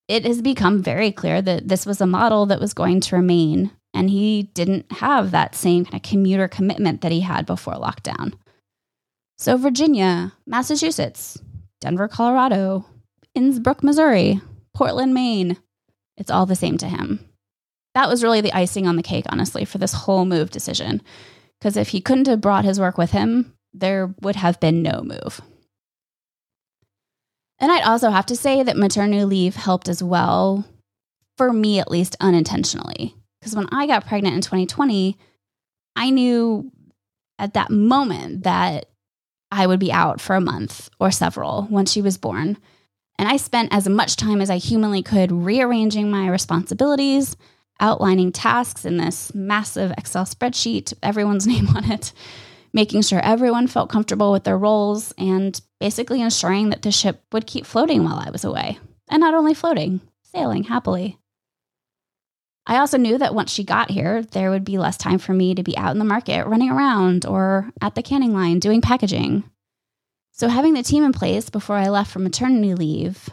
it 0.08 0.26
has 0.26 0.42
become 0.42 0.82
very 0.82 1.12
clear 1.12 1.42
that 1.42 1.68
this 1.68 1.86
was 1.86 2.02
a 2.02 2.08
model 2.08 2.46
that 2.48 2.60
was 2.60 2.74
going 2.74 3.02
to 3.02 3.16
remain. 3.16 3.72
And 3.94 4.10
he 4.10 4.44
didn't 4.54 4.92
have 4.92 5.32
that 5.32 5.56
same 5.56 5.86
kind 5.86 5.96
of 5.96 6.10
commuter 6.10 6.48
commitment 6.48 7.02
that 7.02 7.12
he 7.12 7.22
had 7.22 7.46
before 7.46 7.76
lockdown. 7.76 8.34
So, 9.38 9.58
Virginia, 9.58 10.34
Massachusetts, 10.46 11.42
Denver, 11.82 12.08
Colorado, 12.08 12.86
Innsbruck, 13.34 13.84
Missouri, 13.84 14.42
Portland, 14.74 15.14
Maine, 15.14 15.58
it's 16.18 16.32
all 16.32 16.46
the 16.46 16.56
same 16.56 16.78
to 16.78 16.88
him. 16.88 17.20
That 17.94 18.10
was 18.10 18.24
really 18.24 18.42
the 18.42 18.56
icing 18.56 18.88
on 18.88 18.98
the 18.98 19.04
cake, 19.04 19.26
honestly, 19.30 19.66
for 19.66 19.78
this 19.78 19.94
whole 19.94 20.26
move 20.26 20.52
decision. 20.52 21.02
Because 21.60 21.78
if 21.78 21.90
he 21.90 22.02
couldn't 22.02 22.28
have 22.28 22.42
brought 22.42 22.66
his 22.66 22.80
work 22.80 22.98
with 22.98 23.12
him, 23.12 23.54
there 23.74 24.14
would 24.22 24.36
have 24.36 24.60
been 24.60 24.82
no 24.82 25.02
move. 25.02 25.42
And 27.60 27.72
I'd 27.72 27.84
also 27.84 28.10
have 28.10 28.26
to 28.28 28.36
say 28.36 28.64
that 28.64 28.78
maternity 28.78 29.24
leave 29.24 29.56
helped 29.56 29.88
as 29.88 30.04
well, 30.04 30.66
for 31.38 31.54
me 31.54 31.80
at 31.80 31.92
least 31.92 32.16
unintentionally. 32.20 33.16
Because 33.40 33.56
when 33.56 33.70
I 33.72 33.88
got 33.88 34.08
pregnant 34.08 34.36
in 34.36 34.42
2020, 34.42 35.18
I 35.96 36.10
knew 36.10 36.72
at 37.40 37.54
that 37.54 37.72
moment 37.72 38.44
that 38.44 38.88
I 39.52 39.68
would 39.68 39.80
be 39.80 39.92
out 39.92 40.20
for 40.20 40.36
a 40.36 40.42
month 40.42 40.90
or 41.00 41.12
several 41.12 41.68
once 41.70 41.92
she 41.92 42.02
was 42.02 42.18
born. 42.18 42.58
And 43.18 43.30
I 43.30 43.38
spent 43.38 43.74
as 43.74 43.88
much 43.88 44.18
time 44.18 44.42
as 44.42 44.50
I 44.50 44.58
humanly 44.58 45.02
could 45.02 45.32
rearranging 45.32 46.12
my 46.12 46.28
responsibilities, 46.28 47.38
outlining 47.80 48.32
tasks 48.32 48.84
in 48.84 48.98
this 48.98 49.34
massive 49.34 49.94
Excel 49.98 50.26
spreadsheet, 50.26 50.94
everyone's 51.02 51.48
name 51.48 51.70
on 51.70 51.90
it, 51.90 52.12
making 52.76 53.02
sure 53.02 53.22
everyone 53.22 53.68
felt 53.68 53.90
comfortable 53.90 54.34
with 54.34 54.44
their 54.44 54.58
roles, 54.58 55.14
and 55.18 55.60
basically 55.80 56.22
ensuring 56.22 56.70
that 56.70 56.82
the 56.82 56.92
ship 56.92 57.24
would 57.32 57.48
keep 57.48 57.66
floating 57.66 58.04
while 58.04 58.18
I 58.20 58.30
was 58.30 58.44
away. 58.44 58.78
And 59.10 59.22
not 59.22 59.34
only 59.34 59.54
floating, 59.54 60.02
sailing 60.24 60.66
happily. 60.66 61.18
I 62.68 62.78
also 62.78 62.98
knew 62.98 63.18
that 63.18 63.34
once 63.34 63.52
she 63.52 63.64
got 63.64 63.92
here, 63.92 64.24
there 64.24 64.52
would 64.52 64.66
be 64.66 64.78
less 64.78 64.98
time 64.98 65.20
for 65.20 65.32
me 65.32 65.56
to 65.56 65.64
be 65.64 65.78
out 65.78 65.92
in 65.92 66.00
the 66.00 66.06
market, 66.06 66.48
running 66.48 66.70
around, 66.70 67.26
or 67.26 67.72
at 67.80 67.96
the 67.96 68.04
canning 68.04 68.34
line 68.34 68.60
doing 68.60 68.82
packaging. 68.82 69.46
So, 70.34 70.50
having 70.50 70.74
the 70.74 70.84
team 70.84 71.06
in 71.06 71.14
place 71.14 71.50
before 71.50 71.78
I 71.78 71.88
left 71.88 72.12
for 72.12 72.20
maternity 72.20 72.74
leave, 72.74 73.30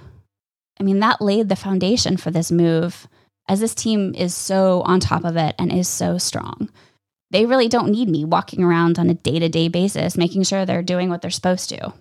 I 0.79 0.85
mean, 0.85 1.01
that 1.01 1.21
laid 1.21 1.49
the 1.49 1.57
foundation 1.57 2.17
for 2.17 2.31
this 2.31 2.53
move, 2.53 3.09
as 3.49 3.59
this 3.59 3.75
team 3.75 4.15
is 4.15 4.37
so 4.37 4.83
on 4.83 5.01
top 5.01 5.25
of 5.25 5.37
it 5.37 5.57
and 5.59 5.73
is 5.73 5.89
so 5.89 6.17
strong 6.17 6.69
they 7.33 7.47
really 7.47 7.67
don't 7.67 7.91
need 7.91 8.09
me 8.09 8.27
walking 8.27 8.63
around 8.63 8.99
on 8.99 9.09
a 9.09 9.15
day 9.15 9.39
to 9.39 9.49
day 9.49 9.69
basis, 9.69 10.19
making 10.19 10.43
sure 10.43 10.65
they're 10.65 10.83
doing 10.83 11.09
what 11.09 11.23
they're 11.23 11.31
supposed 11.31 11.71
to. 11.71 11.93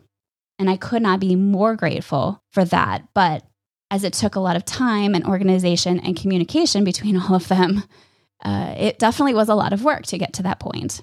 And 0.59 0.69
I 0.69 0.75
could 0.75 1.01
not 1.01 1.21
be 1.21 1.35
more 1.35 1.75
grateful 1.75 2.43
for 2.51 2.65
that. 2.65 3.07
But 3.13 3.43
as 3.89 4.03
it 4.03 4.13
took 4.13 4.35
a 4.35 4.41
lot 4.41 4.57
of 4.57 4.65
time 4.65 5.15
and 5.15 5.25
organization 5.25 5.99
and 6.01 6.19
communication 6.19 6.83
between 6.83 7.17
all 7.21 7.33
of 7.33 7.47
them, 7.47 7.83
uh, 8.43 8.75
it 8.77 8.99
definitely 8.99 9.33
was 9.33 9.47
a 9.47 9.55
lot 9.55 9.71
of 9.71 9.83
work 9.83 10.05
to 10.07 10.17
get 10.17 10.33
to 10.33 10.43
that 10.43 10.59
point. 10.59 11.01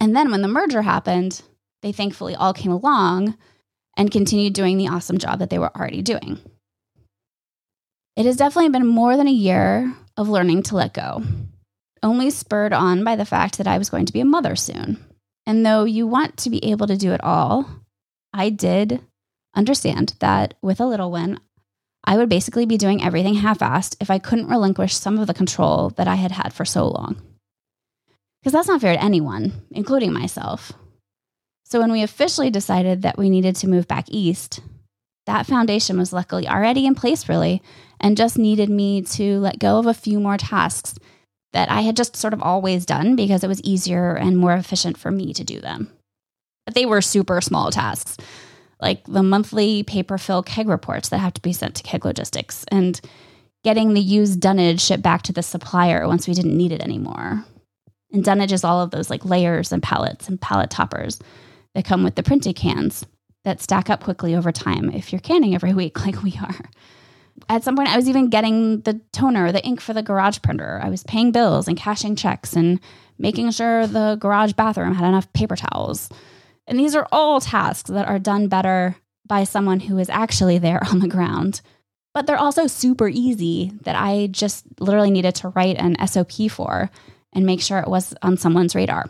And 0.00 0.16
then 0.16 0.30
when 0.30 0.40
the 0.40 0.48
merger 0.48 0.82
happened, 0.82 1.42
they 1.82 1.92
thankfully 1.92 2.34
all 2.34 2.54
came 2.54 2.72
along 2.72 3.36
and 3.98 4.10
continued 4.10 4.54
doing 4.54 4.78
the 4.78 4.88
awesome 4.88 5.18
job 5.18 5.40
that 5.40 5.50
they 5.50 5.58
were 5.58 5.76
already 5.76 6.00
doing. 6.00 6.38
It 8.16 8.24
has 8.24 8.36
definitely 8.36 8.70
been 8.70 8.86
more 8.86 9.16
than 9.16 9.28
a 9.28 9.32
year 9.32 9.94
of 10.16 10.28
learning 10.28 10.62
to 10.64 10.76
let 10.76 10.94
go 10.94 11.22
only 12.02 12.30
spurred 12.30 12.72
on 12.72 13.04
by 13.04 13.16
the 13.16 13.24
fact 13.24 13.58
that 13.58 13.66
I 13.66 13.78
was 13.78 13.90
going 13.90 14.06
to 14.06 14.12
be 14.12 14.20
a 14.20 14.24
mother 14.24 14.56
soon. 14.56 15.04
And 15.46 15.64
though 15.64 15.84
you 15.84 16.06
want 16.06 16.36
to 16.38 16.50
be 16.50 16.64
able 16.64 16.86
to 16.86 16.96
do 16.96 17.12
it 17.12 17.22
all, 17.22 17.68
I 18.32 18.50
did 18.50 19.00
understand 19.54 20.14
that 20.20 20.54
with 20.62 20.80
a 20.80 20.86
little 20.86 21.10
one, 21.10 21.40
I 22.04 22.16
would 22.16 22.28
basically 22.28 22.66
be 22.66 22.78
doing 22.78 23.02
everything 23.02 23.34
half 23.34 23.58
assed 23.58 23.96
if 24.00 24.10
I 24.10 24.18
couldn't 24.18 24.48
relinquish 24.48 24.94
some 24.94 25.18
of 25.18 25.26
the 25.26 25.34
control 25.34 25.90
that 25.90 26.08
I 26.08 26.14
had 26.14 26.32
had 26.32 26.52
for 26.52 26.64
so 26.64 26.86
long. 26.88 27.20
Because 28.40 28.52
that's 28.52 28.68
not 28.68 28.80
fair 28.80 28.94
to 28.94 29.02
anyone, 29.02 29.66
including 29.70 30.12
myself. 30.12 30.72
So 31.64 31.80
when 31.80 31.92
we 31.92 32.02
officially 32.02 32.50
decided 32.50 33.02
that 33.02 33.18
we 33.18 33.28
needed 33.28 33.54
to 33.56 33.68
move 33.68 33.86
back 33.86 34.06
east, 34.08 34.60
that 35.26 35.46
foundation 35.46 35.98
was 35.98 36.12
luckily 36.12 36.48
already 36.48 36.86
in 36.86 36.94
place, 36.94 37.28
really, 37.28 37.62
and 38.00 38.16
just 38.16 38.38
needed 38.38 38.70
me 38.70 39.02
to 39.02 39.38
let 39.40 39.58
go 39.58 39.78
of 39.78 39.86
a 39.86 39.94
few 39.94 40.18
more 40.18 40.38
tasks 40.38 40.94
that 41.52 41.70
I 41.70 41.80
had 41.82 41.96
just 41.96 42.16
sort 42.16 42.32
of 42.32 42.42
always 42.42 42.86
done 42.86 43.16
because 43.16 43.42
it 43.42 43.48
was 43.48 43.62
easier 43.62 44.14
and 44.14 44.36
more 44.36 44.54
efficient 44.54 44.96
for 44.96 45.10
me 45.10 45.32
to 45.34 45.44
do 45.44 45.60
them. 45.60 45.90
But 46.64 46.74
they 46.74 46.86
were 46.86 47.00
super 47.00 47.40
small 47.40 47.70
tasks, 47.70 48.16
like 48.80 49.04
the 49.04 49.22
monthly 49.22 49.82
paper 49.82 50.18
fill 50.18 50.42
keg 50.42 50.68
reports 50.68 51.08
that 51.08 51.18
have 51.18 51.34
to 51.34 51.42
be 51.42 51.52
sent 51.52 51.74
to 51.76 51.82
keg 51.82 52.04
logistics 52.04 52.64
and 52.70 53.00
getting 53.64 53.94
the 53.94 54.00
used 54.00 54.40
dunnage 54.40 54.80
shipped 54.80 55.02
back 55.02 55.22
to 55.22 55.32
the 55.32 55.42
supplier 55.42 56.06
once 56.06 56.26
we 56.26 56.34
didn't 56.34 56.56
need 56.56 56.72
it 56.72 56.82
anymore. 56.82 57.44
And 58.12 58.24
dunnage 58.24 58.52
is 58.52 58.64
all 58.64 58.80
of 58.80 58.90
those 58.90 59.10
like 59.10 59.24
layers 59.24 59.72
and 59.72 59.82
pallets 59.82 60.28
and 60.28 60.40
pallet 60.40 60.70
toppers 60.70 61.18
that 61.74 61.84
come 61.84 62.02
with 62.02 62.14
the 62.14 62.22
printed 62.22 62.56
cans 62.56 63.04
that 63.44 63.60
stack 63.60 63.88
up 63.88 64.02
quickly 64.02 64.34
over 64.34 64.52
time 64.52 64.90
if 64.90 65.12
you're 65.12 65.20
canning 65.20 65.54
every 65.54 65.72
week 65.74 66.04
like 66.04 66.22
we 66.22 66.38
are. 66.40 66.70
At 67.50 67.64
some 67.64 67.74
point, 67.74 67.88
I 67.88 67.96
was 67.96 68.08
even 68.08 68.30
getting 68.30 68.82
the 68.82 69.00
toner, 69.12 69.50
the 69.50 69.64
ink 69.64 69.80
for 69.80 69.92
the 69.92 70.04
garage 70.04 70.38
printer. 70.40 70.78
I 70.80 70.88
was 70.88 71.02
paying 71.02 71.32
bills 71.32 71.66
and 71.66 71.76
cashing 71.76 72.14
checks 72.14 72.54
and 72.54 72.78
making 73.18 73.50
sure 73.50 73.88
the 73.88 74.16
garage 74.20 74.52
bathroom 74.52 74.94
had 74.94 75.08
enough 75.08 75.30
paper 75.32 75.56
towels. 75.56 76.08
And 76.68 76.78
these 76.78 76.94
are 76.94 77.08
all 77.10 77.40
tasks 77.40 77.90
that 77.90 78.06
are 78.06 78.20
done 78.20 78.46
better 78.46 78.94
by 79.26 79.42
someone 79.42 79.80
who 79.80 79.98
is 79.98 80.08
actually 80.08 80.58
there 80.58 80.80
on 80.90 81.00
the 81.00 81.08
ground. 81.08 81.60
But 82.14 82.28
they're 82.28 82.38
also 82.38 82.68
super 82.68 83.08
easy 83.08 83.72
that 83.82 83.96
I 83.96 84.28
just 84.28 84.64
literally 84.78 85.10
needed 85.10 85.34
to 85.36 85.48
write 85.48 85.76
an 85.76 85.96
SOP 86.06 86.48
for 86.48 86.88
and 87.32 87.44
make 87.44 87.60
sure 87.60 87.80
it 87.80 87.88
was 87.88 88.14
on 88.22 88.36
someone's 88.36 88.76
radar. 88.76 89.06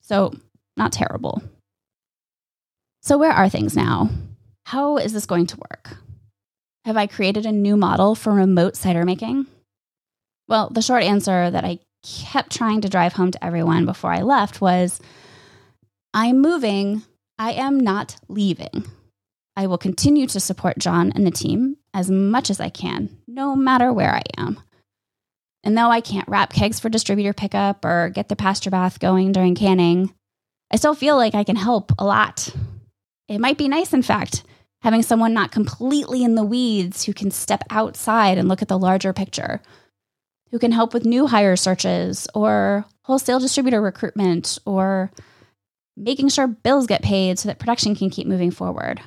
So, 0.00 0.34
not 0.76 0.92
terrible. 0.92 1.42
So, 3.02 3.18
where 3.18 3.32
are 3.32 3.48
things 3.48 3.76
now? 3.76 4.10
How 4.64 4.96
is 4.96 5.12
this 5.12 5.26
going 5.26 5.46
to 5.46 5.58
work? 5.58 5.96
Have 6.84 6.96
I 6.96 7.06
created 7.06 7.46
a 7.46 7.52
new 7.52 7.76
model 7.76 8.14
for 8.14 8.32
remote 8.32 8.76
cider 8.76 9.04
making? 9.04 9.46
Well, 10.48 10.68
the 10.70 10.82
short 10.82 11.02
answer 11.02 11.50
that 11.50 11.64
I 11.64 11.78
kept 12.02 12.54
trying 12.54 12.82
to 12.82 12.88
drive 12.88 13.14
home 13.14 13.30
to 13.30 13.44
everyone 13.44 13.86
before 13.86 14.12
I 14.12 14.22
left 14.22 14.60
was 14.60 15.00
I'm 16.12 16.40
moving. 16.42 17.02
I 17.38 17.52
am 17.52 17.80
not 17.80 18.16
leaving. 18.28 18.84
I 19.56 19.66
will 19.66 19.78
continue 19.78 20.26
to 20.26 20.40
support 20.40 20.78
John 20.78 21.12
and 21.14 21.26
the 21.26 21.30
team 21.30 21.76
as 21.94 22.10
much 22.10 22.50
as 22.50 22.60
I 22.60 22.68
can, 22.68 23.16
no 23.26 23.56
matter 23.56 23.92
where 23.92 24.14
I 24.14 24.22
am. 24.36 24.60
And 25.62 25.78
though 25.78 25.90
I 25.90 26.02
can't 26.02 26.28
wrap 26.28 26.52
kegs 26.52 26.80
for 26.80 26.90
distributor 26.90 27.32
pickup 27.32 27.84
or 27.84 28.10
get 28.10 28.28
the 28.28 28.36
pasture 28.36 28.70
bath 28.70 29.00
going 29.00 29.32
during 29.32 29.54
canning, 29.54 30.12
I 30.70 30.76
still 30.76 30.94
feel 30.94 31.16
like 31.16 31.34
I 31.34 31.44
can 31.44 31.56
help 31.56 31.92
a 31.98 32.04
lot 32.04 32.52
it 33.28 33.40
might 33.40 33.58
be 33.58 33.68
nice, 33.68 33.92
in 33.92 34.02
fact, 34.02 34.44
having 34.84 35.02
someone 35.02 35.32
not 35.32 35.50
completely 35.50 36.22
in 36.22 36.34
the 36.34 36.44
weeds 36.44 37.04
who 37.04 37.14
can 37.14 37.30
step 37.30 37.64
outside 37.70 38.36
and 38.36 38.48
look 38.48 38.60
at 38.60 38.68
the 38.68 38.78
larger 38.78 39.14
picture, 39.14 39.62
who 40.50 40.58
can 40.58 40.72
help 40.72 40.92
with 40.92 41.06
new 41.06 41.26
hire 41.26 41.56
searches 41.56 42.28
or 42.34 42.84
wholesale 43.04 43.40
distributor 43.40 43.80
recruitment 43.80 44.58
or 44.66 45.10
making 45.96 46.28
sure 46.28 46.46
bills 46.46 46.86
get 46.86 47.02
paid 47.02 47.38
so 47.38 47.48
that 47.48 47.58
production 47.58 47.96
can 47.96 48.10
keep 48.10 48.26
moving 48.26 48.50
forward. 48.50 49.00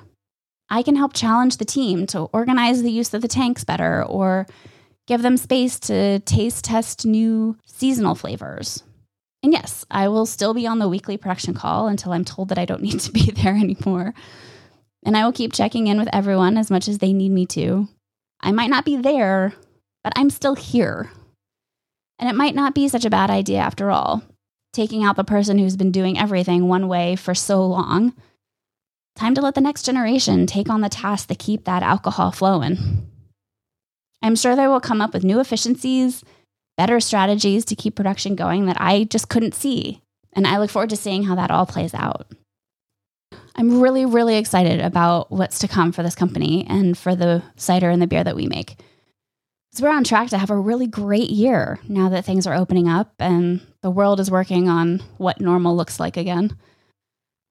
I 0.67 0.81
can 0.81 0.95
help 0.95 1.13
challenge 1.13 1.57
the 1.57 1.65
team 1.65 2.07
to 2.07 2.21
organize 2.21 2.81
the 2.81 2.91
use 2.91 3.13
of 3.13 3.21
the 3.21 3.27
tanks 3.27 3.63
better 3.63 4.03
or 4.03 4.47
give 5.05 5.21
them 5.21 5.37
space 5.37 5.79
to 5.81 6.19
taste 6.21 6.65
test 6.65 7.05
new 7.05 7.55
seasonal 7.65 8.15
flavors. 8.15 8.81
And 9.43 9.53
yes, 9.53 9.85
I 9.91 10.07
will 10.07 10.25
still 10.25 10.55
be 10.55 10.65
on 10.65 10.79
the 10.79 10.89
weekly 10.89 11.17
production 11.17 11.53
call 11.53 11.87
until 11.87 12.13
I'm 12.13 12.25
told 12.25 12.49
that 12.49 12.57
I 12.57 12.65
don't 12.65 12.81
need 12.87 12.99
to 13.01 13.11
be 13.11 13.29
there 13.29 13.53
anymore. 13.53 14.15
And 15.07 15.17
I 15.17 15.23
will 15.23 15.31
keep 15.31 15.53
checking 15.53 15.87
in 15.87 15.97
with 15.97 16.09
everyone 16.11 16.57
as 16.57 16.69
much 16.69 16.87
as 16.87 16.97
they 16.97 17.13
need 17.13 17.31
me 17.31 17.45
to. 17.47 17.87
I 18.41 18.51
might 18.51 18.69
not 18.69 18.85
be 18.85 18.97
there, 18.97 19.53
but 20.03 20.13
I'm 20.15 20.29
still 20.29 20.53
here. 20.53 21.09
And 22.19 22.29
it 22.29 22.35
might 22.35 22.53
not 22.53 22.75
be 22.75 22.89
such 22.89 23.05
a 23.05 23.09
bad 23.09 23.29
idea 23.29 23.59
after 23.59 23.89
all, 23.89 24.21
taking 24.73 25.05
out 25.05 25.15
the 25.15 25.23
person 25.23 25.57
who's 25.57 25.77
been 25.77 25.91
doing 25.91 26.19
everything 26.19 26.67
one 26.67 26.89
way 26.89 27.15
for 27.15 27.33
so 27.33 27.65
long. 27.65 28.13
Time 29.15 29.33
to 29.33 29.41
let 29.41 29.55
the 29.55 29.61
next 29.61 29.83
generation 29.83 30.45
take 30.45 30.69
on 30.69 30.81
the 30.81 30.89
task 30.89 31.29
to 31.29 31.35
keep 31.35 31.63
that 31.63 31.83
alcohol 31.83 32.31
flowing. 32.31 33.07
I'm 34.21 34.35
sure 34.35 34.55
they 34.55 34.67
will 34.67 34.81
come 34.81 35.01
up 35.01 35.13
with 35.13 35.23
new 35.23 35.39
efficiencies 35.39 36.23
better 36.77 36.99
strategies 36.99 37.65
to 37.65 37.75
keep 37.75 37.95
production 37.95 38.35
going 38.35 38.67
that 38.67 38.79
I 38.79 39.05
just 39.05 39.29
couldn't 39.29 39.55
see. 39.55 40.01
And 40.33 40.45
I 40.45 40.59
look 40.59 40.69
forward 40.69 40.91
to 40.91 40.95
seeing 40.95 41.23
how 41.23 41.35
that 41.35 41.49
all 41.51 41.65
plays 41.65 41.93
out. 41.93 42.27
I'm 43.57 43.81
really, 43.81 44.05
really 44.05 44.37
excited 44.37 44.79
about 44.79 45.31
what's 45.31 45.59
to 45.59 45.67
come 45.67 45.91
for 45.91 46.03
this 46.03 46.15
company 46.15 46.65
and 46.69 46.95
for 46.95 47.15
the 47.15 47.41
cider 47.55 47.89
and 47.89 48.01
the 48.01 48.07
beer 48.07 48.23
that 48.23 48.35
we 48.35 48.45
make. 48.45 48.79
So 49.73 49.83
we're 49.83 49.95
on 49.95 50.03
track 50.03 50.29
to 50.29 50.37
have 50.37 50.51
a 50.51 50.55
really 50.55 50.87
great 50.87 51.29
year 51.29 51.79
now 51.87 52.09
that 52.09 52.23
things 52.23 52.45
are 52.45 52.53
opening 52.53 52.87
up 52.87 53.13
and 53.19 53.61
the 53.81 53.91
world 53.91 54.19
is 54.19 54.31
working 54.31 54.69
on 54.69 54.99
what 55.17 55.41
normal 55.41 55.75
looks 55.75 55.99
like 55.99 56.17
again. 56.17 56.55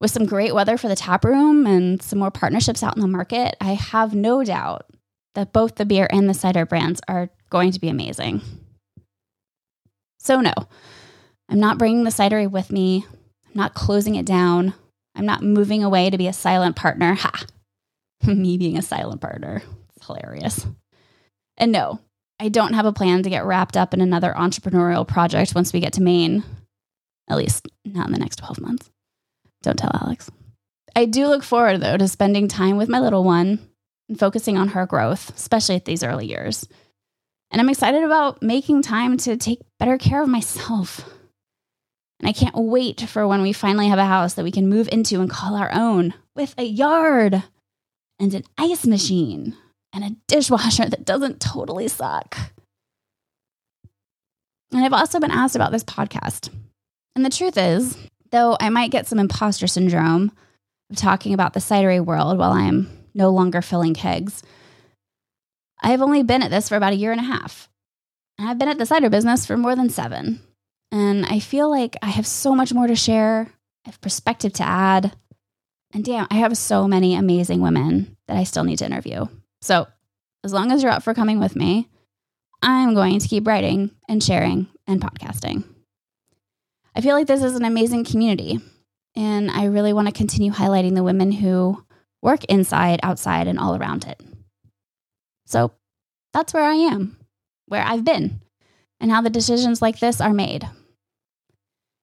With 0.00 0.10
some 0.10 0.26
great 0.26 0.54
weather 0.54 0.76
for 0.76 0.88
the 0.88 0.96
tap 0.96 1.24
room 1.24 1.66
and 1.66 2.00
some 2.02 2.18
more 2.18 2.30
partnerships 2.30 2.82
out 2.82 2.96
in 2.96 3.00
the 3.00 3.08
market, 3.08 3.56
I 3.60 3.72
have 3.74 4.14
no 4.14 4.44
doubt 4.44 4.86
that 5.34 5.52
both 5.52 5.74
the 5.74 5.86
beer 5.86 6.06
and 6.10 6.28
the 6.28 6.34
cider 6.34 6.66
brands 6.66 7.00
are 7.08 7.30
going 7.50 7.72
to 7.72 7.80
be 7.80 7.88
amazing. 7.88 8.42
So, 10.18 10.40
no, 10.40 10.52
I'm 11.48 11.60
not 11.60 11.78
bringing 11.78 12.04
the 12.04 12.10
cidery 12.10 12.50
with 12.50 12.70
me. 12.72 13.06
I'm 13.46 13.52
not 13.54 13.74
closing 13.74 14.16
it 14.16 14.26
down. 14.26 14.74
I'm 15.16 15.26
not 15.26 15.42
moving 15.42 15.82
away 15.82 16.10
to 16.10 16.18
be 16.18 16.28
a 16.28 16.32
silent 16.32 16.76
partner. 16.76 17.14
Ha! 17.14 17.46
me 18.26 18.58
being 18.58 18.76
a 18.76 18.82
silent 18.82 19.20
partner. 19.20 19.62
It's 19.96 20.06
hilarious. 20.06 20.66
And 21.56 21.72
no, 21.72 22.00
I 22.38 22.48
don't 22.48 22.74
have 22.74 22.86
a 22.86 22.92
plan 22.92 23.22
to 23.22 23.30
get 23.30 23.46
wrapped 23.46 23.76
up 23.76 23.94
in 23.94 24.00
another 24.00 24.34
entrepreneurial 24.36 25.08
project 25.08 25.54
once 25.54 25.72
we 25.72 25.80
get 25.80 25.94
to 25.94 26.02
Maine. 26.02 26.44
At 27.28 27.38
least 27.38 27.66
not 27.84 28.06
in 28.06 28.12
the 28.12 28.18
next 28.18 28.36
12 28.36 28.60
months. 28.60 28.90
Don't 29.62 29.78
tell 29.78 29.90
Alex. 29.94 30.30
I 30.94 31.06
do 31.06 31.26
look 31.26 31.42
forward, 31.42 31.80
though, 31.80 31.96
to 31.96 32.08
spending 32.08 32.46
time 32.46 32.76
with 32.76 32.88
my 32.88 33.00
little 33.00 33.24
one 33.24 33.58
and 34.08 34.18
focusing 34.18 34.56
on 34.56 34.68
her 34.68 34.86
growth, 34.86 35.34
especially 35.34 35.74
at 35.74 35.84
these 35.84 36.04
early 36.04 36.26
years. 36.26 36.68
And 37.50 37.60
I'm 37.60 37.68
excited 37.68 38.02
about 38.02 38.42
making 38.42 38.82
time 38.82 39.16
to 39.18 39.36
take 39.36 39.60
better 39.78 39.98
care 39.98 40.22
of 40.22 40.28
myself. 40.28 41.08
And 42.20 42.28
I 42.28 42.32
can't 42.32 42.56
wait 42.56 43.02
for 43.02 43.26
when 43.28 43.42
we 43.42 43.52
finally 43.52 43.88
have 43.88 43.98
a 43.98 44.06
house 44.06 44.34
that 44.34 44.44
we 44.44 44.50
can 44.50 44.68
move 44.68 44.88
into 44.90 45.20
and 45.20 45.28
call 45.28 45.54
our 45.54 45.70
own 45.72 46.14
with 46.34 46.54
a 46.56 46.64
yard 46.64 47.42
and 48.18 48.34
an 48.34 48.44
ice 48.56 48.86
machine 48.86 49.56
and 49.92 50.04
a 50.04 50.16
dishwasher 50.26 50.88
that 50.88 51.04
doesn't 51.04 51.40
totally 51.40 51.88
suck. 51.88 52.36
And 54.72 54.84
I've 54.84 54.92
also 54.92 55.20
been 55.20 55.30
asked 55.30 55.56
about 55.56 55.72
this 55.72 55.84
podcast. 55.84 56.50
And 57.14 57.24
the 57.24 57.30
truth 57.30 57.56
is, 57.56 57.96
though 58.30 58.56
I 58.60 58.68
might 58.70 58.90
get 58.90 59.06
some 59.06 59.18
imposter 59.18 59.66
syndrome 59.66 60.32
of 60.90 60.96
talking 60.96 61.32
about 61.32 61.52
the 61.52 61.60
cidery 61.60 62.04
world 62.04 62.38
while 62.38 62.52
I'm 62.52 62.90
no 63.14 63.30
longer 63.30 63.62
filling 63.62 63.94
kegs, 63.94 64.42
I 65.82 65.90
have 65.90 66.02
only 66.02 66.22
been 66.22 66.42
at 66.42 66.50
this 66.50 66.68
for 66.68 66.76
about 66.76 66.92
a 66.92 66.96
year 66.96 67.12
and 67.12 67.20
a 67.20 67.24
half. 67.24 67.68
And 68.38 68.48
I've 68.48 68.58
been 68.58 68.68
at 68.68 68.78
the 68.78 68.86
cider 68.86 69.08
business 69.08 69.46
for 69.46 69.56
more 69.56 69.76
than 69.76 69.88
seven. 69.88 70.42
And 70.92 71.26
I 71.26 71.40
feel 71.40 71.70
like 71.70 71.96
I 72.02 72.06
have 72.06 72.26
so 72.26 72.54
much 72.54 72.72
more 72.72 72.86
to 72.86 72.96
share. 72.96 73.48
I 73.84 73.88
have 73.88 74.00
perspective 74.00 74.52
to 74.54 74.62
add. 74.62 75.16
And 75.92 76.04
damn, 76.04 76.26
I 76.30 76.36
have 76.36 76.56
so 76.56 76.86
many 76.86 77.14
amazing 77.14 77.60
women 77.60 78.16
that 78.28 78.36
I 78.36 78.44
still 78.44 78.64
need 78.64 78.78
to 78.78 78.86
interview. 78.86 79.26
So, 79.60 79.86
as 80.44 80.52
long 80.52 80.70
as 80.70 80.82
you're 80.82 80.92
up 80.92 81.02
for 81.02 81.14
coming 81.14 81.40
with 81.40 81.56
me, 81.56 81.88
I'm 82.62 82.94
going 82.94 83.18
to 83.18 83.28
keep 83.28 83.46
writing 83.46 83.90
and 84.08 84.22
sharing 84.22 84.68
and 84.86 85.00
podcasting. 85.00 85.64
I 86.94 87.00
feel 87.00 87.14
like 87.14 87.26
this 87.26 87.42
is 87.42 87.56
an 87.56 87.64
amazing 87.64 88.04
community, 88.04 88.60
and 89.14 89.50
I 89.50 89.64
really 89.64 89.92
want 89.92 90.08
to 90.08 90.14
continue 90.14 90.52
highlighting 90.52 90.94
the 90.94 91.02
women 91.02 91.32
who 91.32 91.84
work 92.22 92.44
inside, 92.44 93.00
outside, 93.02 93.48
and 93.48 93.58
all 93.58 93.76
around 93.76 94.04
it. 94.04 94.20
So 95.46 95.72
that's 96.32 96.54
where 96.54 96.64
I 96.64 96.74
am, 96.74 97.16
where 97.66 97.82
I've 97.82 98.04
been, 98.04 98.40
and 99.00 99.10
how 99.10 99.20
the 99.20 99.30
decisions 99.30 99.82
like 99.82 99.98
this 99.98 100.20
are 100.20 100.32
made. 100.32 100.68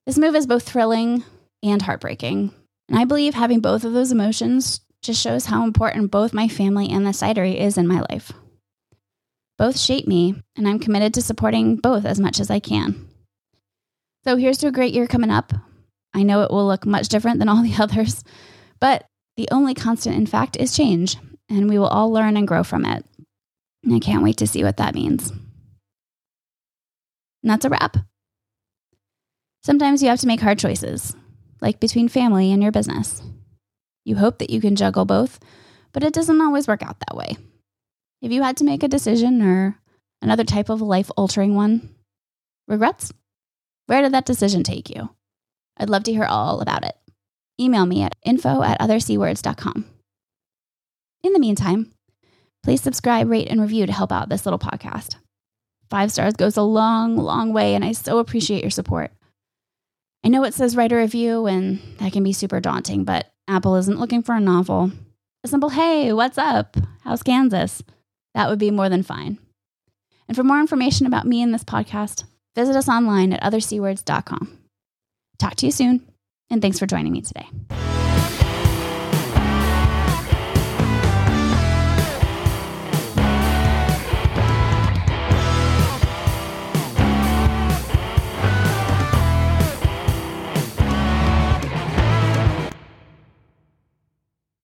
This 0.06 0.18
move 0.18 0.36
is 0.36 0.48
both 0.48 0.64
thrilling 0.64 1.24
and 1.62 1.82
heartbreaking. 1.82 2.54
And 2.90 3.00
I 3.00 3.06
believe 3.06 3.34
having 3.34 3.62
both 3.62 3.84
of 3.84 3.94
those 3.94 4.12
emotions 4.12 4.82
just 5.02 5.22
shows 5.22 5.46
how 5.46 5.64
important 5.64 6.12
both 6.12 6.34
my 6.34 6.48
family 6.48 6.90
and 6.90 7.06
the 7.06 7.12
cidery 7.12 7.60
is 7.60 7.78
in 7.78 7.88
my 7.88 8.04
life. 8.10 8.32
Both 9.58 9.80
shape 9.80 10.08
me, 10.08 10.36
and 10.56 10.68
I'm 10.68 10.80
committed 10.80 11.14
to 11.14 11.22
supporting 11.22 11.76
both 11.76 12.06
as 12.06 12.20
much 12.20 12.40
as 12.40 12.50
I 12.50 12.60
can. 12.60 13.08
So 14.24 14.36
here's 14.36 14.58
to 14.60 14.68
a 14.68 14.72
great 14.72 14.94
year 14.94 15.08
coming 15.08 15.30
up. 15.30 15.54
I 16.14 16.24
know 16.24 16.42
it 16.42 16.52
will 16.52 16.66
look 16.66 16.86
much 16.86 17.08
different 17.08 17.40
than 17.40 17.50
all 17.50 17.62
the 17.62 17.76
others, 17.80 18.24
but 18.80 19.06
the 19.38 19.48
only 19.52 19.74
constant, 19.74 20.16
in 20.16 20.26
fact, 20.26 20.58
is 20.58 20.76
change, 20.76 21.18
and 21.50 21.70
we 21.70 21.78
will 21.78 21.88
all 21.88 22.12
learn 22.12 22.38
and 22.38 22.48
grow 22.48 22.64
from 22.64 22.86
it. 22.86 23.06
And 23.84 23.94
I 23.94 24.00
can't 24.00 24.24
wait 24.24 24.38
to 24.38 24.48
see 24.48 24.64
what 24.64 24.78
that 24.78 24.96
means. 24.96 25.32
And 27.44 27.52
that's 27.52 27.66
a 27.66 27.70
wrap. 27.70 27.98
Sometimes 29.64 30.02
you 30.02 30.10
have 30.10 30.20
to 30.22 30.28
make 30.28 30.42
hard 30.42 30.60
choices, 30.60 31.16
like 31.62 31.80
between 31.80 32.08
family 32.08 32.52
and 32.52 32.64
your 32.64 32.72
business. 32.72 33.22
You 34.06 34.16
hope 34.16 34.40
that 34.40 34.50
you 34.50 34.60
can 34.60 34.76
juggle 34.76 35.06
both, 35.06 35.40
but 35.92 36.04
it 36.04 36.14
doesn't 36.14 36.42
always 36.42 36.68
work 36.68 36.82
out 36.84 36.98
that 37.00 37.16
way. 37.16 37.38
If 38.22 38.32
you 38.32 38.42
had 38.42 38.58
to 38.58 38.64
make 38.64 38.84
a 38.84 38.88
decision 38.88 39.42
or 39.42 39.78
another 40.22 40.44
type 40.44 40.70
of 40.70 40.82
life 40.82 41.12
altering 41.16 41.56
one, 41.56 41.94
regrets? 42.68 43.12
Where 43.88 44.02
did 44.02 44.14
that 44.14 44.26
decision 44.26 44.64
take 44.64 44.90
you? 44.90 45.10
I'd 45.78 45.90
love 45.90 46.04
to 46.04 46.14
hear 46.14 46.26
all 46.26 46.62
about 46.62 46.86
it. 46.86 46.96
Email 47.60 47.86
me 47.86 48.02
at 48.04 48.16
info 48.26 48.64
at 48.64 48.80
othercwords.com. 48.80 49.86
In 51.24 51.34
the 51.34 51.40
meantime, 51.40 51.92
please 52.64 52.82
subscribe, 52.82 53.30
rate, 53.30 53.48
and 53.50 53.62
review 53.62 53.86
to 53.86 53.94
help 53.94 54.12
out 54.12 54.30
this 54.30 54.46
little 54.46 54.60
podcast. 54.60 55.16
Five 55.94 56.12
stars 56.12 56.34
goes 56.34 56.58
a 56.58 56.64
long, 56.64 57.18
long 57.18 57.54
way, 57.54 57.76
and 57.76 57.86
I 57.86 57.92
so 57.92 58.18
appreciate 58.18 58.64
your 58.64 58.72
support. 58.72 59.12
I 60.26 60.30
know 60.30 60.44
it 60.44 60.56
says 60.56 60.76
write 60.76 60.92
a 60.92 60.96
review, 60.96 61.46
and 61.46 61.80
that 62.00 62.12
can 62.12 62.24
be 62.24 62.34
super 62.34 62.60
daunting, 62.60 63.04
but 63.04 63.32
Apple 63.48 63.76
isn't 63.76 64.00
looking 64.00 64.24
for 64.24 64.34
a 64.34 64.40
novel. 64.40 64.92
A 65.44 65.48
simple, 65.48 65.70
hey, 65.70 66.12
what's 66.12 66.40
up? 66.40 66.78
How's 67.04 67.22
Kansas? 67.22 67.84
That 68.34 68.50
would 68.50 68.58
be 68.58 68.72
more 68.72 68.90
than 68.90 69.04
fine. 69.04 69.38
And 70.28 70.36
for 70.36 70.44
more 70.44 70.60
information 70.60 71.06
about 71.06 71.28
me 71.28 71.44
and 71.44 71.54
this 71.54 71.64
podcast, 71.64 72.24
visit 72.56 72.76
us 72.76 72.90
online 72.90 73.32
at 73.32 73.44
othercwords.com. 73.44 74.58
Talk 75.38 75.56
to 75.58 75.68
you 75.68 75.72
soon, 75.72 76.12
and 76.50 76.60
thanks 76.60 76.80
for 76.80 76.88
joining 76.88 77.12
me 77.12 77.22
today. 77.22 77.46